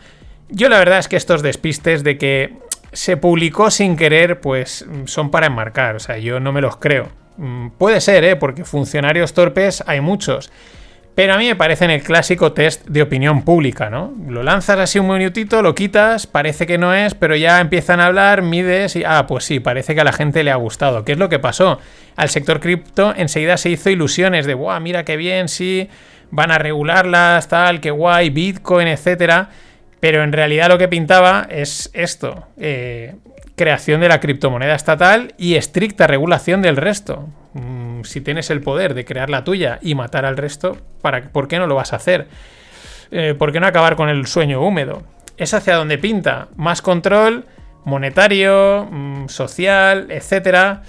[0.50, 2.54] Yo la verdad es que estos despistes de que
[2.96, 5.98] se publicó sin querer, pues son para enmarcar.
[5.98, 7.10] O sea, yo no me los creo.
[7.38, 8.36] Mm, puede ser, ¿eh?
[8.36, 10.50] Porque funcionarios torpes hay muchos.
[11.14, 14.14] Pero a mí me parece en el clásico test de opinión pública, ¿no?
[14.28, 18.08] Lo lanzas así un minutito, lo quitas, parece que no es, pero ya empiezan a
[18.08, 21.06] hablar, mides y, ah, pues sí, parece que a la gente le ha gustado.
[21.06, 21.80] ¿Qué es lo que pasó?
[22.18, 25.90] Al sector cripto enseguida se hizo ilusiones de, guau, mira qué bien, sí,
[26.32, 29.50] van a regularlas, tal, qué guay, Bitcoin, etcétera.
[30.06, 32.46] Pero en realidad lo que pintaba es esto.
[32.60, 33.16] Eh,
[33.56, 37.28] creación de la criptomoneda estatal y estricta regulación del resto.
[37.54, 41.48] Mm, si tienes el poder de crear la tuya y matar al resto, ¿para, ¿por
[41.48, 42.28] qué no lo vas a hacer?
[43.10, 45.02] Eh, ¿Por qué no acabar con el sueño húmedo?
[45.38, 46.50] Es hacia donde pinta.
[46.56, 47.46] Más control
[47.84, 50.84] monetario, mm, social, etcétera.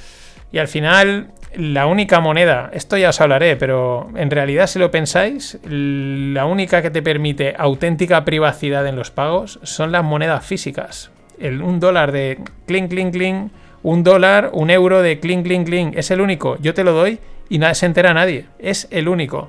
[0.52, 4.90] Y al final, la única moneda, esto ya os hablaré, pero en realidad, si lo
[4.90, 11.10] pensáis, la única que te permite auténtica privacidad en los pagos son las monedas físicas
[11.38, 13.52] el, un dólar de clink, clink, clink,
[13.82, 15.96] un dólar, un euro de clink, clink, clink.
[15.96, 16.56] Es el único.
[16.58, 18.46] Yo te lo doy y nada se entera nadie.
[18.58, 19.48] Es el único.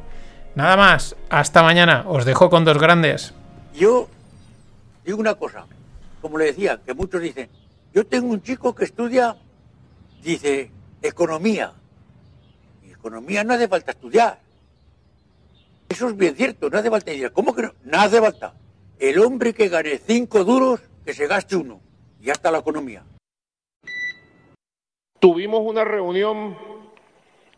[0.55, 1.15] Nada más.
[1.29, 2.03] Hasta mañana.
[2.07, 3.33] Os dejo con dos grandes.
[3.73, 4.07] Yo
[5.05, 5.65] digo una cosa.
[6.21, 7.49] Como le decía, que muchos dicen,
[7.93, 9.35] yo tengo un chico que estudia,
[10.23, 11.73] dice, economía.
[13.07, 14.37] Economía no hace falta estudiar.
[15.87, 17.31] Eso es bien cierto, no hace falta estudiar.
[17.31, 17.73] ¿Cómo que no?
[17.85, 18.53] No hace falta.
[18.99, 21.79] El hombre que gane cinco duros que se gaste uno
[22.19, 23.05] y hasta la economía.
[25.19, 26.57] Tuvimos una reunión,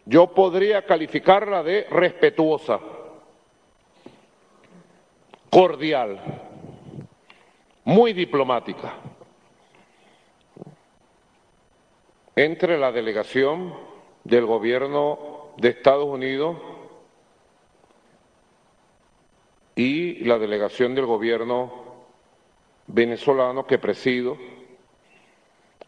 [0.06, 2.80] yo podría calificarla de respetuosa,
[5.50, 6.20] cordial,
[7.86, 8.94] muy diplomática,
[12.36, 13.74] entre la delegación
[14.24, 15.29] del gobierno
[15.60, 16.58] de Estados Unidos
[19.76, 21.72] y la delegación del gobierno
[22.88, 24.38] venezolano que presido.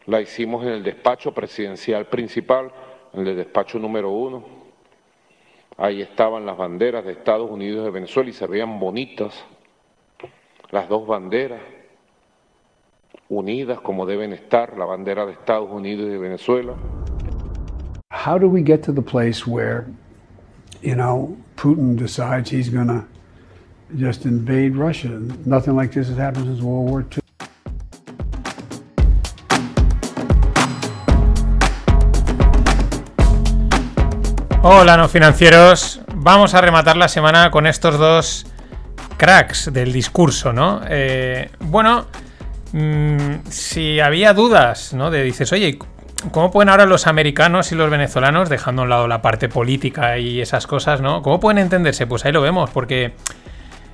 [0.06, 2.70] La hicimos en el despacho presidencial principal,
[3.12, 4.44] en el despacho número uno.
[5.78, 9.44] Ahí estaban las banderas de Estados Unidos y de Venezuela y se veían bonitas
[10.70, 11.60] las dos banderas
[13.28, 16.74] unidas como deben estar, la bandera de Estados Unidos y de Venezuela.
[18.24, 19.84] How do we get to the place where,
[20.80, 23.04] you know, Putin decides he's going to
[23.96, 25.08] just invade Russia.
[25.44, 27.18] Nothing like this has happened since World War II.
[34.62, 36.00] Hola, no financieros.
[36.14, 38.46] Vamos a rematar la semana con estos dos
[39.16, 40.80] cracks del discurso, ¿no?
[40.88, 42.06] Eh, bueno,
[42.70, 45.10] mm, si había dudas, ¿no?
[45.10, 45.76] De dices, oye,
[46.30, 50.18] ¿cómo pueden ahora los americanos y los venezolanos, dejando a un lado la parte política
[50.18, 51.22] y esas cosas, ¿no?
[51.22, 52.06] ¿Cómo pueden entenderse?
[52.06, 53.14] Pues ahí lo vemos, porque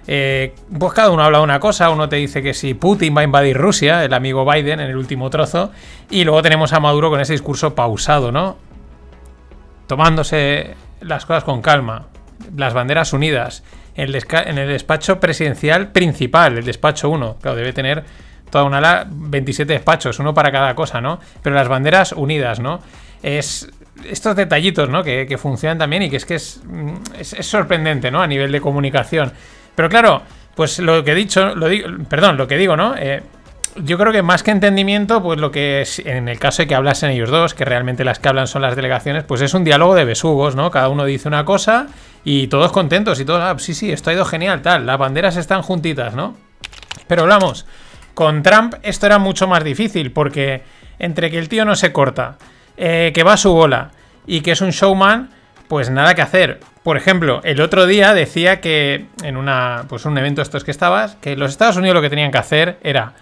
[0.07, 3.24] eh, pues cada uno habla una cosa, uno te dice que si Putin va a
[3.24, 5.70] invadir Rusia, el amigo Biden en el último trozo,
[6.11, 8.57] y luego tenemos a Maduro con ese discurso pausado, ¿no?
[9.87, 12.07] Tomándose las cosas con calma,
[12.57, 13.62] las banderas unidas,
[13.95, 14.14] en
[14.59, 18.05] el, despacho presidencial principal, el despacho 1, claro, debe tener
[18.51, 21.18] toda una ala, 27 despachos, uno para cada cosa, ¿no?
[21.42, 22.80] Pero las banderas unidas, ¿no?
[23.22, 23.68] Es
[24.05, 25.03] estos detallitos, ¿no?
[25.03, 26.61] Que, funcionan también y que es que es,
[27.18, 28.22] es, es sorprendente, ¿no?
[28.22, 29.32] A nivel de comunicación.
[29.74, 30.22] Pero claro,
[30.55, 32.96] pues lo que he dicho, lo digo, perdón, lo que digo, ¿no?
[32.96, 33.22] Eh,
[33.76, 36.74] yo creo que más que entendimiento, pues lo que es, en el caso de que
[36.74, 39.94] hablasen ellos dos, que realmente las que hablan son las delegaciones, pues es un diálogo
[39.94, 40.70] de besugos, ¿no?
[40.70, 41.86] Cada uno dice una cosa
[42.24, 45.36] y todos contentos y todos, ah, sí, sí, esto ha ido genial, tal, las banderas
[45.36, 46.36] están juntitas, ¿no?
[47.07, 47.66] Pero hablamos,
[48.18, 50.62] con Trump esto era mucho más difícil, porque
[50.98, 52.36] entre que el tío no se corta,
[52.76, 53.92] eh, que va a su bola
[54.26, 55.30] y que es un showman,
[55.68, 56.58] pues nada que hacer.
[56.82, 61.14] Por ejemplo, el otro día decía que en una, pues un evento estos que estabas,
[61.20, 63.12] que los Estados Unidos lo que tenían que hacer era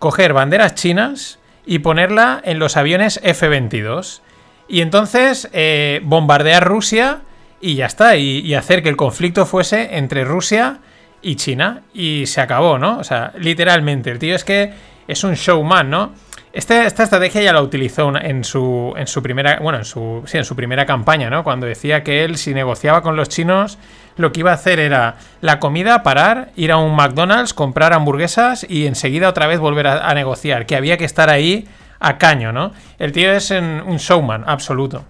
[0.00, 4.22] coger banderas chinas y ponerla en los aviones F-22.
[4.66, 7.20] Y entonces eh, bombardear Rusia
[7.60, 8.16] y ya está.
[8.16, 10.91] y, hacer que el conflicto fuese entre Rusia y
[11.36, 11.82] China.
[11.94, 12.98] Y se acabó, ¿no?
[12.98, 14.10] O sea, literalmente.
[14.10, 14.72] El tío es que
[15.06, 16.12] es un showman, ¿no?
[16.52, 20.44] Esta, estrategia ya la utilizó en su, en su primera, bueno, en su, sí, en
[20.44, 21.44] su primera campaña, ¿no?
[21.44, 23.78] Cuando decía que él, si negociaba con los chinos,
[24.16, 28.66] lo que iba a hacer era la comida, parar, ir a un McDonald's, comprar hamburguesas
[28.68, 31.66] y enseguida otra vez volver a, negociar, que había que estar ahí
[32.00, 32.72] a caño, ¿no?
[32.98, 35.06] El tío es un showman absoluto.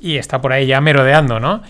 [0.00, 1.62] Y está por ahí ya merodeando, ¿no?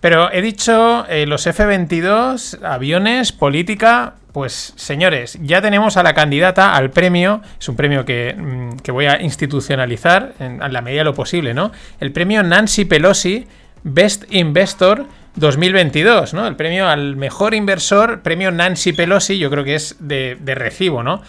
[0.00, 6.74] Pero he dicho eh, los F-22, aviones, política, pues señores, ya tenemos a la candidata
[6.74, 11.14] al premio, es un premio que, mm, voy a institucionalizar en, la medida de lo
[11.14, 11.72] posible, ¿no?
[12.00, 13.46] El premio Nancy Pelosi
[13.82, 16.46] Best Investor 2022, ¿no?
[16.46, 21.22] El premio al mejor inversor, premio Nancy Pelosi, yo creo que es de, recibo, ¿no?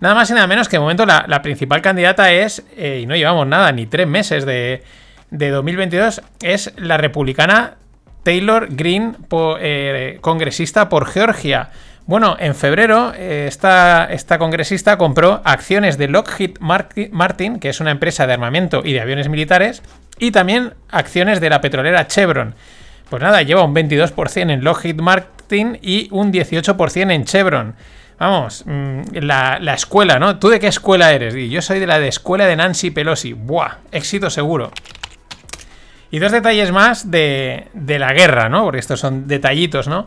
[0.00, 3.16] Nada más y nada menos que de momento la, principal candidata es, eh, y no
[3.16, 4.82] llevamos nada, ni tres meses de,
[5.30, 7.76] de 2022, es la republicana
[8.22, 9.16] Taylor Green,
[9.60, 11.70] eh, congresista por Georgia.
[12.06, 18.26] Bueno, en febrero eh, esta, congresista compró acciones de Lockheed Martin, que es una empresa
[18.26, 19.82] de armamento y de aviones militares,
[20.18, 22.54] y también acciones de la petrolera Chevron.
[23.08, 27.74] Pues nada, lleva un 22% en Lockheed Martin y un 18% en Chevron.
[28.18, 30.38] Vamos, mm, la, escuela, ¿no?
[30.38, 31.34] ¿Tú de qué escuela eres?
[31.34, 33.32] Y yo soy de la de escuela de Nancy Pelosi.
[33.32, 33.78] ¡Buah!
[33.92, 34.72] Éxito seguro.
[36.10, 38.64] Y dos detalles más de, de la guerra, ¿no?
[38.64, 40.06] Porque estos son detallitos, ¿no?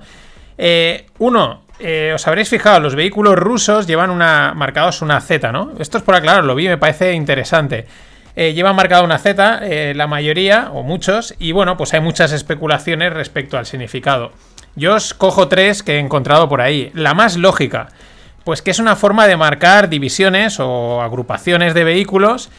[0.58, 5.72] Eh, uno, eh, os habréis fijado, los vehículos rusos llevan una marcados una Z, ¿no?
[5.80, 7.88] Esto es por aclarar, lo vi, me parece interesante.
[8.36, 9.62] Eh, llevan marcada una Z,
[9.94, 14.32] la mayoría, o muchos, y bueno, pues hay muchas especulaciones respecto al significado.
[14.76, 16.92] Yo os cojo tres que he encontrado por ahí.
[16.96, 17.90] La más lógica,
[18.44, 22.50] pues que es una forma de marcar divisiones o agrupaciones de vehículos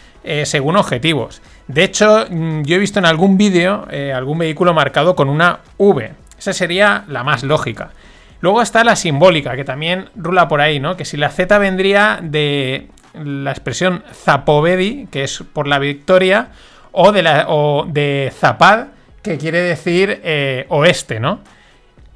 [0.45, 1.43] según objetivos.
[1.69, 6.13] De hecho, mm, yo he visto en algún vídeo algún vehículo marcado con una V.
[6.39, 7.91] Esa sería la más lógica.
[8.41, 10.97] Luego está la simbólica, que también rula por ahí, ¿no?
[10.99, 16.49] Que si la Z vendría de la expresión Zapovedi, que es por la victoria,
[16.93, 18.89] o de, la, o de Zapad,
[19.23, 21.41] que quiere decir eh, oeste, ¿no?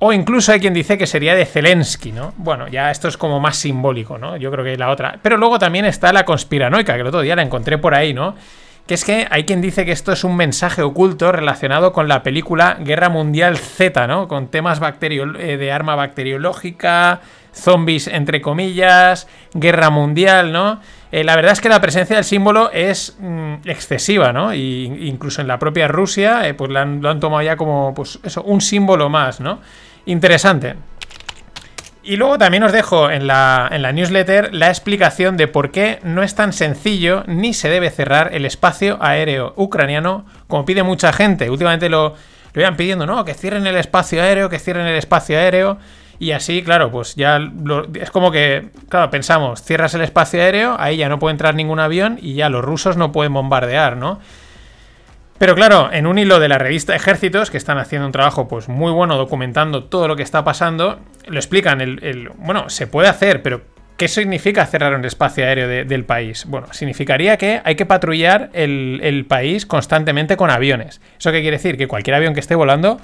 [0.00, 2.34] O incluso hay quien dice que sería de Zelensky, ¿no?
[2.36, 4.36] Bueno, ya esto es como más simbólico, ¿no?
[4.36, 5.18] Yo creo que la otra.
[5.22, 8.36] Pero luego también está la conspiranoica, que el otro día la encontré por ahí, ¿no?
[8.88, 12.22] Que es que hay quien dice que esto es un mensaje oculto relacionado con la
[12.22, 14.28] película Guerra Mundial Z, ¿no?
[14.28, 17.20] Con temas eh, de arma bacteriológica,
[17.54, 20.80] zombies entre comillas, guerra mundial, ¿no?
[21.12, 24.54] Eh, la verdad es que la presencia del símbolo es mm, excesiva, ¿no?
[24.54, 27.92] Y, incluso en la propia Rusia, eh, pues lo han, lo han, tomado ya como,
[27.94, 29.60] pues eso, un símbolo más, ¿no?
[30.06, 30.76] Interesante.
[32.08, 36.34] Y luego también os dejo en la, newsletter la explicación de por qué no es
[36.34, 41.50] tan sencillo ni se debe cerrar el espacio aéreo ucraniano como pide mucha gente.
[41.50, 42.14] Últimamente lo,
[42.54, 43.26] lo iban pidiendo, ¿no?
[43.26, 45.76] Que cierren el espacio aéreo, que cierren el espacio aéreo.
[46.18, 47.40] Y así, claro, pues ya
[48.00, 51.78] es como que, claro, pensamos, cierras el espacio aéreo, ahí ya no puede entrar ningún
[51.78, 54.18] avión y ya los rusos no pueden bombardear, ¿no?
[55.38, 58.68] Pero claro, en un hilo de la revista Ejércitos, que están haciendo un trabajo pues
[58.68, 61.80] muy bueno documentando todo lo que está pasando, lo explican.
[61.80, 63.62] El, bueno, se puede hacer, pero
[63.98, 66.44] ¿Qué significa cerrar un espacio aéreo de- del país?
[66.46, 71.00] Bueno, significaría que hay que patrullar el, país constantemente con aviones.
[71.18, 71.76] ¿Eso qué quiere decir?
[71.76, 73.00] Que cualquier avión que esté volando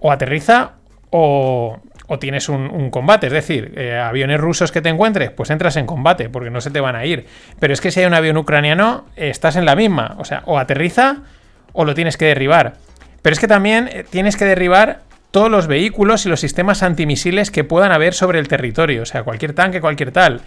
[0.00, 0.72] o aterriza
[1.10, 1.78] o,
[2.18, 3.26] tienes un, combate.
[3.26, 6.70] Es decir, eh, aviones rusos que te encuentres, pues entras en combate porque no se
[6.70, 7.26] te van a ir.
[7.60, 10.16] Pero es que si hay un avión ucraniano, estás en la misma.
[10.16, 11.24] O sea, o aterriza
[11.72, 12.74] o lo tienes que derribar.
[13.22, 15.00] Pero es que también eh, tienes que derribar
[15.30, 19.02] todos los vehículos y los sistemas antimisiles que puedan haber sobre el territorio.
[19.02, 20.42] O sea, cualquier tanque, cualquier tal.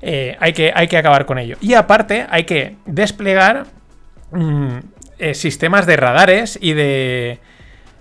[0.00, 1.56] Eh, hay, que, hay que acabar con ello.
[1.60, 3.66] Y aparte, hay que desplegar
[4.30, 4.78] mm,
[5.18, 7.40] eh, sistemas de radares y de.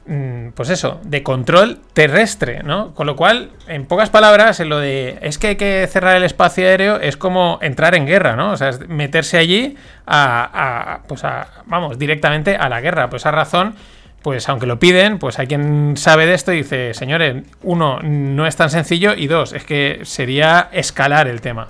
[0.08, 2.94] Mm, Pues eso, de control terrestre, ¿no?
[2.96, 6.24] Con lo cual, en pocas palabras, en lo de es que hay que cerrar el
[6.24, 8.52] espacio aéreo es como entrar en guerra, ¿no?
[8.52, 13.10] O sea, es meterse allí a, pues a, vamos, directamente a la guerra.
[13.10, 13.76] Pues esa razón,
[14.22, 18.48] pues aunque lo piden, pues hay quien sabe de esto y dice, señores, uno, no
[18.48, 21.68] es tan sencillo y dos, es que sería escalar el tema.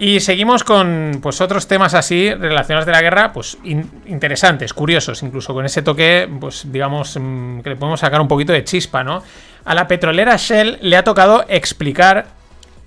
[0.00, 5.22] Y seguimos con pues otros temas así relacionados de la guerra, pues in- interesantes, curiosos,
[5.24, 9.02] incluso con ese toque, pues digamos, mm, que le podemos sacar un poquito de chispa,
[9.02, 9.22] ¿no?
[9.64, 12.26] A la petrolera Shell le ha tocado explicar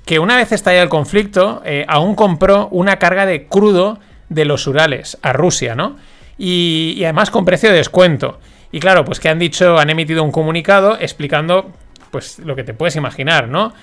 [0.06, 4.00] que una vez estallado el conflicto, eh, aún compró una carga de crudo
[4.30, 5.98] de los Urales a Rusia, ¿no?
[6.38, 8.40] Y, y además con precio de descuento.
[8.72, 11.72] Y claro, pues que han dicho, han emitido un comunicado explicando,
[12.10, 13.74] pues lo que te puedes imaginar, ¿no?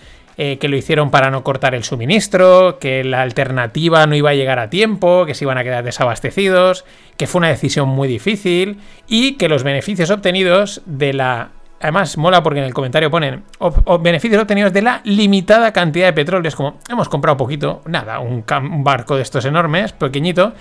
[0.40, 4.34] Eh, que lo hicieron para no cortar el suministro, que la alternativa no iba a
[4.34, 6.84] llegar a tiempo, que se iban a quedar desabastecidos,
[7.16, 8.78] que fue una decisión muy difícil
[9.08, 11.48] y que los beneficios obtenidos de la...
[11.80, 16.12] Además, mola porque en el comentario ponen "Ob- beneficios obtenidos de la limitada cantidad de
[16.12, 16.48] petróleo.
[16.48, 18.44] Es como, hemos comprado poquito, nada, un,
[18.84, 20.52] barco de estos enormes, pequeñito,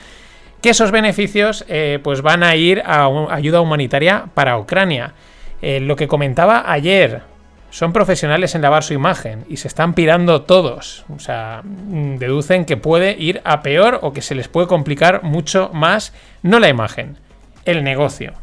[0.59, 5.13] que esos beneficios eh, pues van a ir a ayuda humanitaria para Ucrania.
[5.61, 7.21] Eh, lo que comentaba ayer,
[7.69, 11.05] son profesionales en lavar su imagen y se están pirando todos.
[11.13, 15.23] O sea, mm, deducen que puede ir a peor o que se les puede complicar
[15.23, 17.17] mucho más, no la imagen,
[17.65, 18.33] el negocio.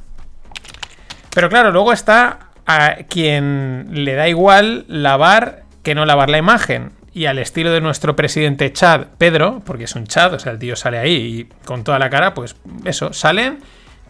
[1.34, 6.92] Pero claro, luego está a quien le da igual lavar que no lavar la imagen.
[7.12, 10.58] Y al estilo de nuestro presidente Chad, Pedro, porque es un Chad, o sea, el
[10.58, 13.60] tío sale ahí y con toda la cara, pues eso, salen,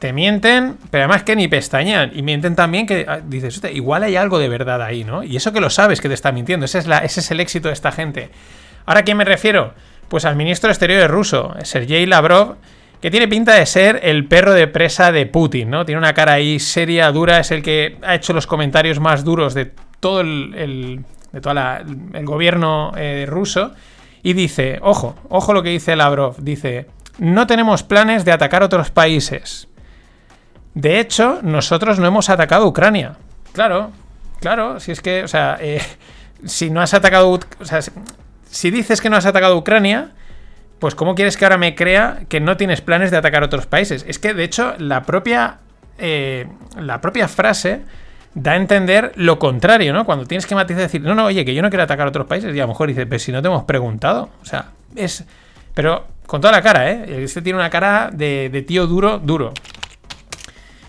[0.04, 2.10] te mienten, pero además que ni pestañean.
[2.14, 5.22] Y mienten también que ah, dices, "Hostia, igual hay algo de verdad ahí, ¿no?
[5.24, 7.90] Y eso que lo sabes que te está mintiendo, ese es, el éxito de esta
[7.90, 8.28] gente.
[8.84, 9.72] Ahora, ¿a quién me refiero?
[10.08, 12.56] Pues al ministro de Exteriores ruso, Sergei Lavrov,
[13.00, 15.86] que tiene pinta de ser el perro de presa de Putin, ¿no?
[15.86, 19.54] Tiene una cara ahí seria, dura, es el que ha hecho los comentarios más duros
[19.54, 21.02] de todo el,
[21.32, 21.82] de toda la-
[22.12, 23.72] el gobierno eh, ruso
[24.22, 28.90] y dice, ojo, ojo lo que dice Lavrov, dice, no tenemos planes de atacar otros
[28.90, 29.66] países.
[30.74, 33.14] De hecho, nosotros no hemos atacado Ucrania.
[33.52, 33.92] Claro,
[34.40, 35.80] claro, si es que, o sea, eh,
[36.44, 37.80] si no has atacado, o sea,
[38.50, 40.10] si- dices que no has atacado Ucrania,
[40.80, 44.04] pues ¿cómo quieres que ahora me crea que no tienes planes de atacar otros países?
[44.08, 45.58] Es que, de hecho, la propia,
[45.98, 46.46] eh,
[46.78, 47.82] la propia frase
[48.34, 50.04] da a entender lo contrario, ¿no?
[50.04, 52.26] Cuando tienes que matizar y decir, no, no, oye, que yo no quiero atacar otros
[52.26, 54.28] países, y a lo mejor dice, pero si no te hemos preguntado.
[54.42, 54.66] O sea,
[54.96, 55.24] es...
[55.72, 57.22] Pero con toda la cara, ¿eh?
[57.24, 59.52] Este tiene una cara de, de tío duro, duro.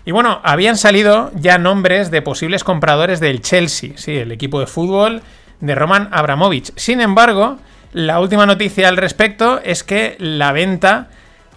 [0.06, 4.68] Y bueno, habían salido ya nombres de posibles compradores del Chelsea, sí, el equipo de
[4.68, 5.20] fútbol
[5.60, 6.72] de Roman Abramovich.
[6.76, 7.58] Sin embargo,
[7.92, 11.08] la última noticia al respecto es que la venta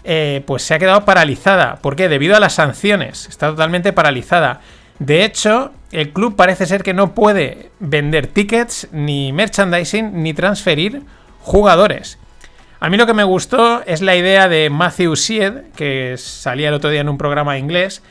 [0.03, 1.75] eh, pues se ha quedado paralizada.
[1.75, 2.09] ¿Por qué?
[2.09, 3.27] Debido a las sanciones.
[3.29, 4.61] Está totalmente paralizada.
[4.97, 11.03] De hecho, el club parece ser que no puede vender tickets, ni merchandising, ni transferir
[11.41, 12.17] jugadores.
[12.79, 16.73] A mí lo que me gustó es la idea de Matthew Syed, que salía el
[16.73, 18.01] otro día en un programa inglés,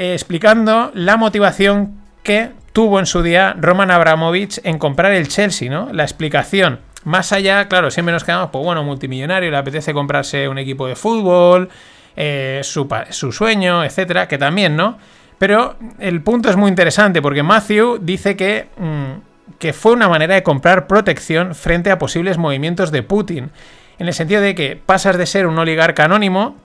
[0.00, 5.68] eh, explicando la motivación que tuvo en su día Roman Abramovich en comprar el Chelsea,
[5.68, 5.92] ¿no?
[5.92, 6.80] La explicación.
[7.04, 10.96] Más allá, claro, siempre nos quedamos, pues bueno, multimillonario, le apetece comprarse un equipo de
[10.96, 11.68] fútbol,
[12.16, 14.96] eh, su, sueño, etcétera, que también, ¿no?
[15.36, 20.34] Pero el punto es muy interesante porque Matthew dice que, mm, que fue una manera
[20.34, 23.50] de comprar protección frente a posibles movimientos de Putin.
[23.98, 26.56] En el sentido de que pasas de ser un oligarca anónimo,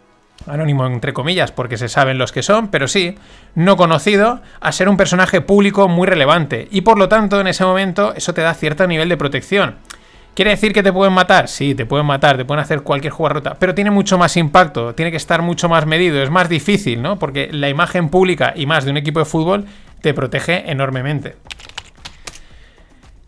[0.48, 3.16] anónimo entre comillas porque se saben los que son, pero sí,
[3.56, 6.68] no conocido, a ser un personaje público muy relevante.
[6.72, 9.76] Y por lo tanto, en ese momento, eso te da cierto nivel de protección.
[10.36, 11.48] ¿Quiere decir que te pueden matar?
[11.48, 15.10] Sí, te pueden matar, te pueden hacer cualquier jugarrota, pero tiene mucho más impacto, tiene
[15.10, 17.18] que estar mucho más medido, es más difícil, ¿no?
[17.18, 19.66] Porque la imagen pública y más de un equipo de fútbol
[20.02, 21.38] te protege enormemente.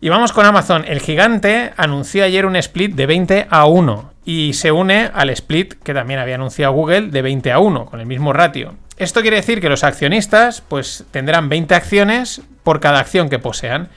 [0.00, 0.84] Y vamos con Amazon.
[0.86, 5.72] El gigante anunció ayer un split de 20 a 1 y se une al split
[5.82, 8.74] que también había anunciado Google de 20 a 1, con el mismo ratio.
[8.98, 13.88] Esto quiere decir que los accionistas pues tendrán 20 acciones por cada acción que posean.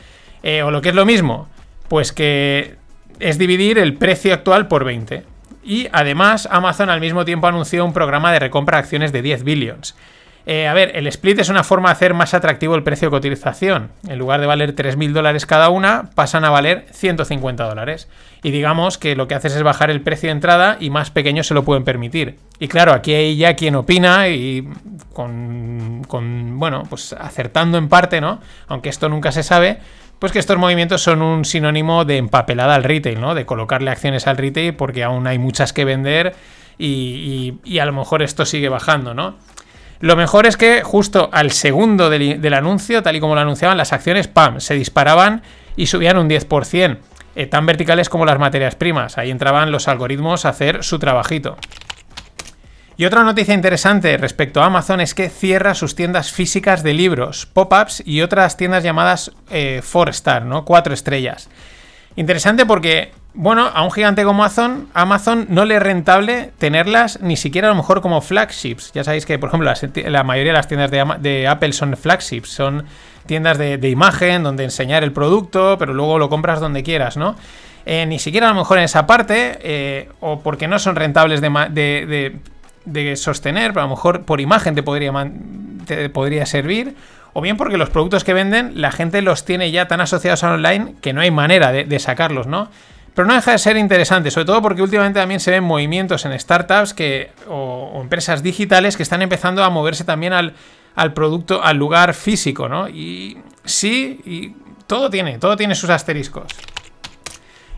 [0.41, 1.49] Eh, o lo que es lo mismo,
[1.89, 2.75] pues que
[3.19, 5.23] es dividir el precio actual por 20.
[5.65, 9.43] Y además Amazon al mismo tiempo anunció un programa de recompra de acciones de 10
[9.43, 9.97] billions.
[10.45, 13.11] Eh, a ver, el split es una forma de hacer más atractivo el precio de
[13.11, 13.91] cotización.
[14.07, 18.07] En lugar de valer 3.000 dólares cada una, pasan a valer 150 dólares.
[18.43, 21.47] Y digamos que lo que haces es bajar el precio de entrada y más pequeños
[21.47, 22.37] se lo pueden permitir.
[22.59, 24.67] Y claro, aquí hay ya quien opina y
[25.13, 28.39] con, con, bueno, pues acertando en parte, ¿no?
[28.67, 29.79] Aunque esto nunca se sabe,
[30.21, 33.33] pues que estos movimientos son un sinónimo de empapelada al retail, ¿no?
[33.33, 36.35] De colocarle acciones al retail porque aún hay muchas que vender
[36.77, 39.35] y, a lo mejor esto sigue bajando, ¿no?
[40.02, 43.93] Lo mejor es que justo al segundo del, anuncio, tal y como lo anunciaban, las
[43.93, 45.43] acciones PAM se disparaban
[45.76, 46.97] y subían un 10%,
[47.36, 49.20] eh, tan verticales como las materias primas.
[49.20, 51.56] Ahí entraban los algoritmos a hacer su trabajito.
[52.97, 57.45] Y otra noticia interesante respecto a Amazon es que cierra sus tiendas físicas de libros,
[57.45, 60.66] pop-ups y otras tiendas llamadas eh, Four Star, ¿no?
[60.66, 61.47] Cuatro estrellas.
[62.16, 67.38] Interesante porque bueno, a un gigante como Amazon, Amazon no le es rentable tenerlas ni
[67.38, 68.91] siquiera a lo mejor como flagships.
[68.93, 69.71] Ya sabéis que, por ejemplo,
[70.09, 72.86] la mayoría de las tiendas de, Apple son flagships, son
[73.25, 77.36] tiendas de, de, donde enseñar el producto, pero luego lo compras donde quieras, ¿no?
[77.86, 81.41] Eh, ni siquiera a lo mejor en esa parte, eh, o porque no son rentables
[81.41, 82.39] de,
[82.86, 85.11] de, sostener, pero a lo mejor por imagen te podría,
[85.86, 86.95] te podría servir,
[87.34, 90.53] o bien porque los productos que venden la gente los tiene ya tan asociados a
[90.53, 92.69] online que no hay manera de, sacarlos, ¿no?
[93.14, 96.38] Pero no deja de ser interesante, sobre todo porque últimamente también se ven movimientos en
[96.39, 100.53] startups que, o, empresas digitales que están empezando a moverse también al,
[101.14, 102.88] producto, al lugar físico, ¿no?
[102.88, 104.55] Y sí, y
[104.88, 106.45] todo tiene, todo tiene sus asteriscos.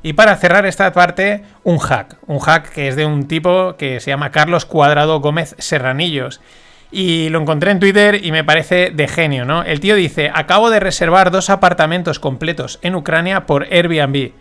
[0.04, 2.18] Y para cerrar esta parte, un hack.
[2.28, 6.42] Un hack que es de un tipo que se llama Carlos Cuadrado Gómez Serranillos.
[6.92, 9.64] Y lo encontré en Twitter y me parece de genio, ¿no?
[9.64, 14.34] El tío dice, acabo de reservar dos apartamentos completos en Ucrania por Airbnb.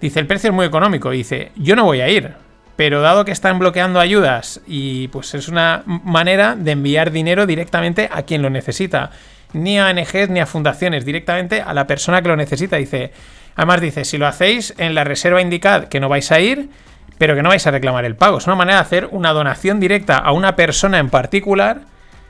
[0.00, 1.10] Dice, el precio es muy económico.
[1.10, 2.32] Dice, yo no voy a ir.
[2.76, 8.08] Pero dado que están bloqueando ayudas y pues es una manera de enviar dinero directamente
[8.10, 9.10] a quien lo necesita.
[9.52, 12.76] Ni a ONGs ni a fundaciones, directamente a la persona que lo necesita.
[12.76, 13.12] Dice,
[13.56, 16.70] además dice, si lo hacéis en la reserva indicad que no vais a ir,
[17.18, 18.38] pero que no vais a reclamar el pago.
[18.38, 21.82] Es una manera de hacer una donación directa a una persona en particular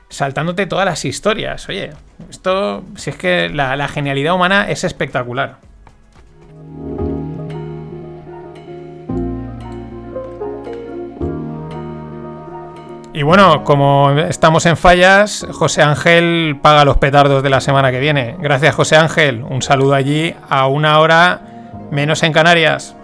[0.09, 1.69] saltándote todas las historias.
[1.69, 1.91] Oye,
[2.29, 5.59] esto, si es que la, la genialidad humana es espectacular.
[13.13, 17.99] Y bueno, como estamos en fallas, José Ángel paga los petardos de la semana que
[17.99, 18.37] viene.
[18.39, 19.43] Gracias, José Ángel.
[19.43, 21.41] Un saludo allí a una hora
[21.91, 22.95] menos en Canarias.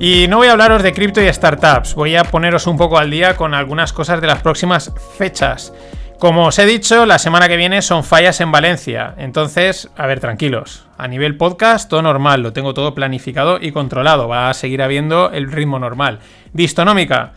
[0.00, 3.10] Y no voy a hablaros de cripto y startups, voy a poneros un poco al
[3.10, 5.72] día con algunas cosas de las próximas fechas.
[6.24, 9.14] Como os he dicho, la semana que viene son fallas en Valencia.
[9.18, 10.86] Entonces, a ver, tranquilos.
[10.96, 14.26] A nivel podcast, todo normal, lo tengo todo planificado y controlado.
[14.26, 16.20] Va a seguir habiendo el ritmo normal.
[16.54, 17.34] Distonómica.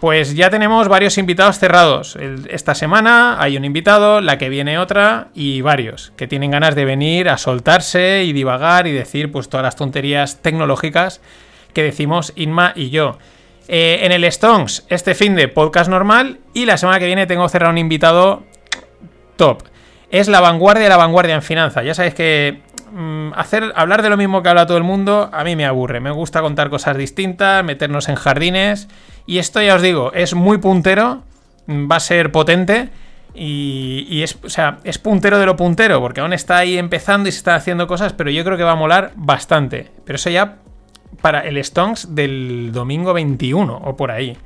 [0.00, 2.18] Pues ya tenemos varios invitados cerrados.
[2.48, 6.86] esta semana hay un invitado, la que viene otra y varios que tienen ganas de
[6.86, 11.20] venir a soltarse y divagar y decir pues todas las tonterías tecnológicas
[11.72, 13.16] que decimos Inma y yo.
[13.66, 17.48] Eh, en el Stones, este fin de podcast normal y la semana que viene tengo
[17.48, 18.42] cerrado un invitado
[19.36, 19.62] top.
[20.10, 21.82] Es la vanguardia de la vanguardia en finanzas.
[21.84, 22.60] Ya sabéis que
[22.92, 26.00] mm, hacer, hablar de lo mismo que habla todo el mundo a mí me aburre.
[26.00, 28.88] Me gusta contar cosas distintas, meternos en jardines.
[29.26, 31.22] Y esto ya os digo, es muy puntero,
[31.66, 32.90] mm, va a ser potente.
[33.36, 37.32] Y, es, o sea, es puntero de lo puntero, porque aún está ahí empezando y
[37.32, 39.90] se está haciendo cosas, pero yo creo que va a molar bastante.
[40.04, 40.58] Pero eso ya
[41.24, 44.36] para el Stonks del domingo 21 o por ahí.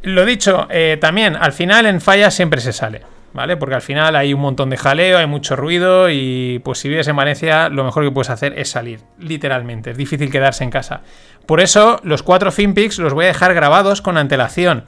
[0.00, 3.02] Lo dicho, eh, también al final en falla siempre se sale,
[3.34, 3.58] ¿vale?
[3.58, 7.08] Porque al final hay un montón de jaleo, hay mucho ruido y pues si vives
[7.08, 11.02] en Valencia lo mejor que puedes hacer es salir, literalmente, es difícil quedarse en casa.
[11.44, 14.84] Por eso los cuatro FinPix los voy a dejar grabados con antelación.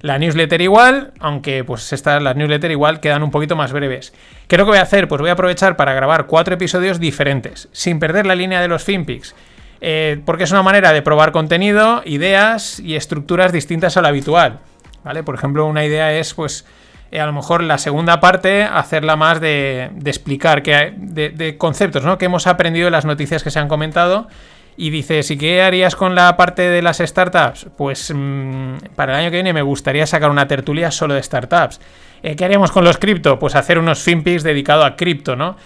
[0.00, 4.14] La newsletter igual, aunque pues estas, las newsletter igual quedan un poquito más breves.
[4.48, 5.08] ¿Qué es lo que voy a hacer?
[5.08, 8.82] Pues voy a aprovechar para grabar cuatro episodios diferentes, sin perder la línea de los
[8.82, 9.34] FinPix.
[9.80, 14.60] Eh, porque es una manera de probar contenido, ideas y estructuras distintas a lo habitual.
[15.04, 15.22] ¿Vale?
[15.22, 16.64] Por ejemplo, una idea es, pues,
[17.12, 22.18] eh, a lo mejor la segunda parte, hacerla más de, explicar que, de, conceptos ¿no?
[22.18, 24.28] que hemos aprendido de las noticias que se han comentado.
[24.78, 27.66] Y dices, ¿y qué harías con la parte de las startups?
[27.78, 31.80] Pues mm, para el año que viene me gustaría sacar una tertulia solo de startups.
[32.22, 33.38] Eh, ¿Qué haríamos con los cripto?
[33.38, 35.56] Pues hacer unos finpics dedicados a cripto, ¿no?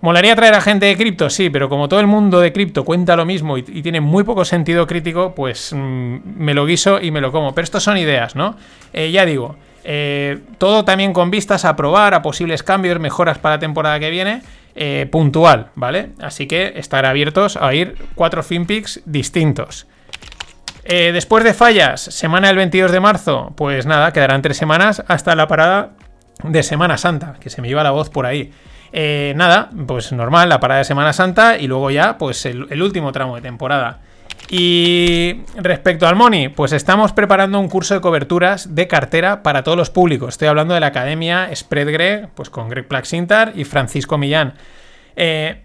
[0.00, 1.30] ¿Molaría traer a gente de cripto?
[1.30, 4.44] Sí, pero como todo el mundo de cripto cuenta lo mismo y, tiene muy poco
[4.44, 7.54] sentido crítico, pues mm, me lo guiso y me lo como.
[7.54, 8.56] Pero estos son ideas, ¿no?
[8.92, 13.56] Eh, ya digo, eh, todo también con vistas a probar, a posibles cambios, mejoras para
[13.56, 14.42] la temporada que viene,
[14.74, 16.10] eh, puntual, ¿vale?
[16.20, 19.86] Así que estar abiertos a ir cuatro FinPix distintos.
[20.88, 25.48] Después de fallas, semana del 22 de marzo, pues nada, quedarán tres semanas hasta la
[25.48, 25.94] parada
[26.44, 28.52] de Semana Santa, que se me iba la voz por ahí.
[28.92, 33.12] Eh, nada, pues normal, la parada de Semana Santa y luego ya, pues el, último
[33.12, 34.00] tramo de temporada.
[34.48, 39.76] Y respecto al Money, pues estamos preparando un curso de coberturas de cartera para todos
[39.76, 40.30] los públicos.
[40.30, 44.54] Estoy hablando de la academia Spread Greg, pues con Greg Plaxintar y Francisco Millán.
[45.16, 45.64] Eh,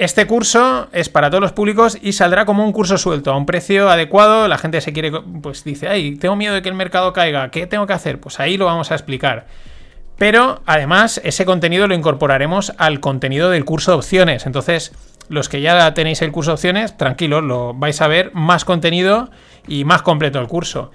[0.00, 3.44] este curso es para todos los públicos y saldrá como un curso suelto, a un
[3.44, 4.48] precio adecuado.
[4.48, 5.12] La gente se quiere,
[5.42, 8.18] pues dice, ay, tengo miedo de que el mercado caiga, ¿qué tengo que hacer?
[8.18, 9.46] Pues ahí lo vamos a explicar.
[10.20, 14.44] Pero además, ese contenido lo incorporaremos al contenido del curso de opciones.
[14.44, 14.92] Entonces,
[15.30, 19.30] los que ya tenéis el curso de opciones, tranquilos, lo vais a ver más contenido
[19.66, 20.90] y más completo el curso.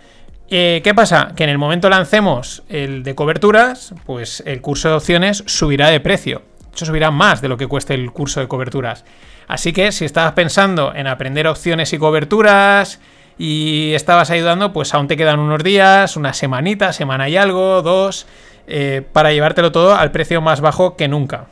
[0.52, 1.34] Eh, ¿Qué pasa?
[1.36, 6.00] Que en el momento lancemos el de coberturas, pues el curso de opciones subirá de
[6.00, 6.44] precio.
[6.60, 9.06] De hecho, subirá más de lo que cueste el curso de coberturas.
[9.48, 13.00] Así que si estabas pensando en aprender opciones y coberturas
[13.40, 18.28] y estabas ayudando, pues aún te quedan unos días, una semanita, semana y algo, dos,
[18.68, 21.46] eh, para llevártelo todo al precio más bajo que nunca.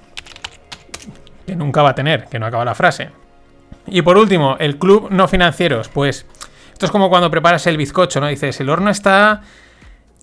[1.46, 3.10] Que nunca va a tener, que no acaba la frase.
[3.88, 5.90] Y por último, el club no financieros.
[5.90, 6.26] Pues
[6.72, 8.28] esto es como cuando preparas el bizcocho, ¿no?
[8.28, 9.42] Dices, el horno está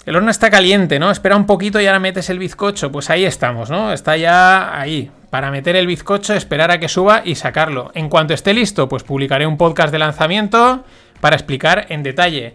[0.06, 1.10] el horno está caliente, ¿no?
[1.10, 2.90] Espera un poquito y ahora metes el bizcocho.
[2.90, 3.92] Pues ahí estamos, ¿no?
[3.92, 5.10] Está ya ahí.
[5.28, 7.92] Para meter el bizcocho, esperar a que suba y sacarlo.
[7.94, 10.84] En cuanto esté listo, pues publicaré un podcast de lanzamiento
[11.20, 12.54] para explicar en detalle.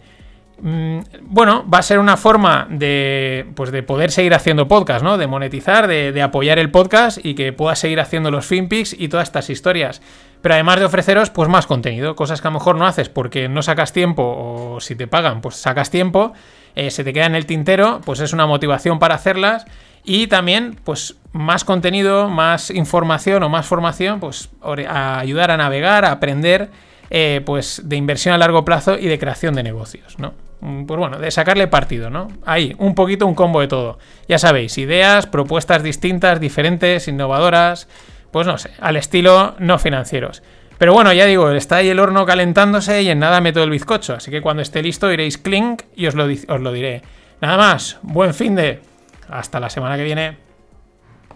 [0.61, 5.17] Mm, bueno, va a ser una forma de, pues de poder seguir haciendo podcast, ¿no?
[5.17, 9.27] De monetizar, de, apoyar el podcast y que pueda seguir haciendo los FinPix y todas
[9.27, 10.01] estas historias.
[10.41, 13.49] Pero además de ofreceros, pues más contenido, cosas que a lo mejor no haces porque
[13.49, 16.33] no sacas tiempo o si te pagan, pues sacas tiempo
[16.75, 19.65] eh, se te queda en el tintero, pues es una motivación para hacerlas.
[20.03, 26.05] Y también, pues, más contenido, más información o más formación, pues, a ayudar a navegar,
[26.05, 26.69] a aprender,
[27.09, 30.33] eh, pues, de inversión a largo plazo y de creación de negocios, ¿no?
[30.61, 32.27] Mm, Pues bueno, de sacarle partido, ¿no?
[32.45, 33.99] Ahí, un poquito un combo de todo.
[34.27, 37.87] Ya sabéis, ideas, propuestas distintas, diferentes, innovadoras,
[38.31, 40.43] pues no sé, al estilo no financieros.
[40.77, 44.15] Pero bueno, ya digo, está ahí el horno calentándose y en nada meto el bizcocho.
[44.15, 47.01] Así que cuando esté listo iréis clink y os lo, os lo diré.
[47.41, 48.81] Nada más, buen fin de...
[49.29, 50.37] Hasta la semana que viene.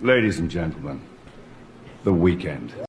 [0.01, 0.99] Ladies and gentlemen,
[2.03, 2.88] the weekend.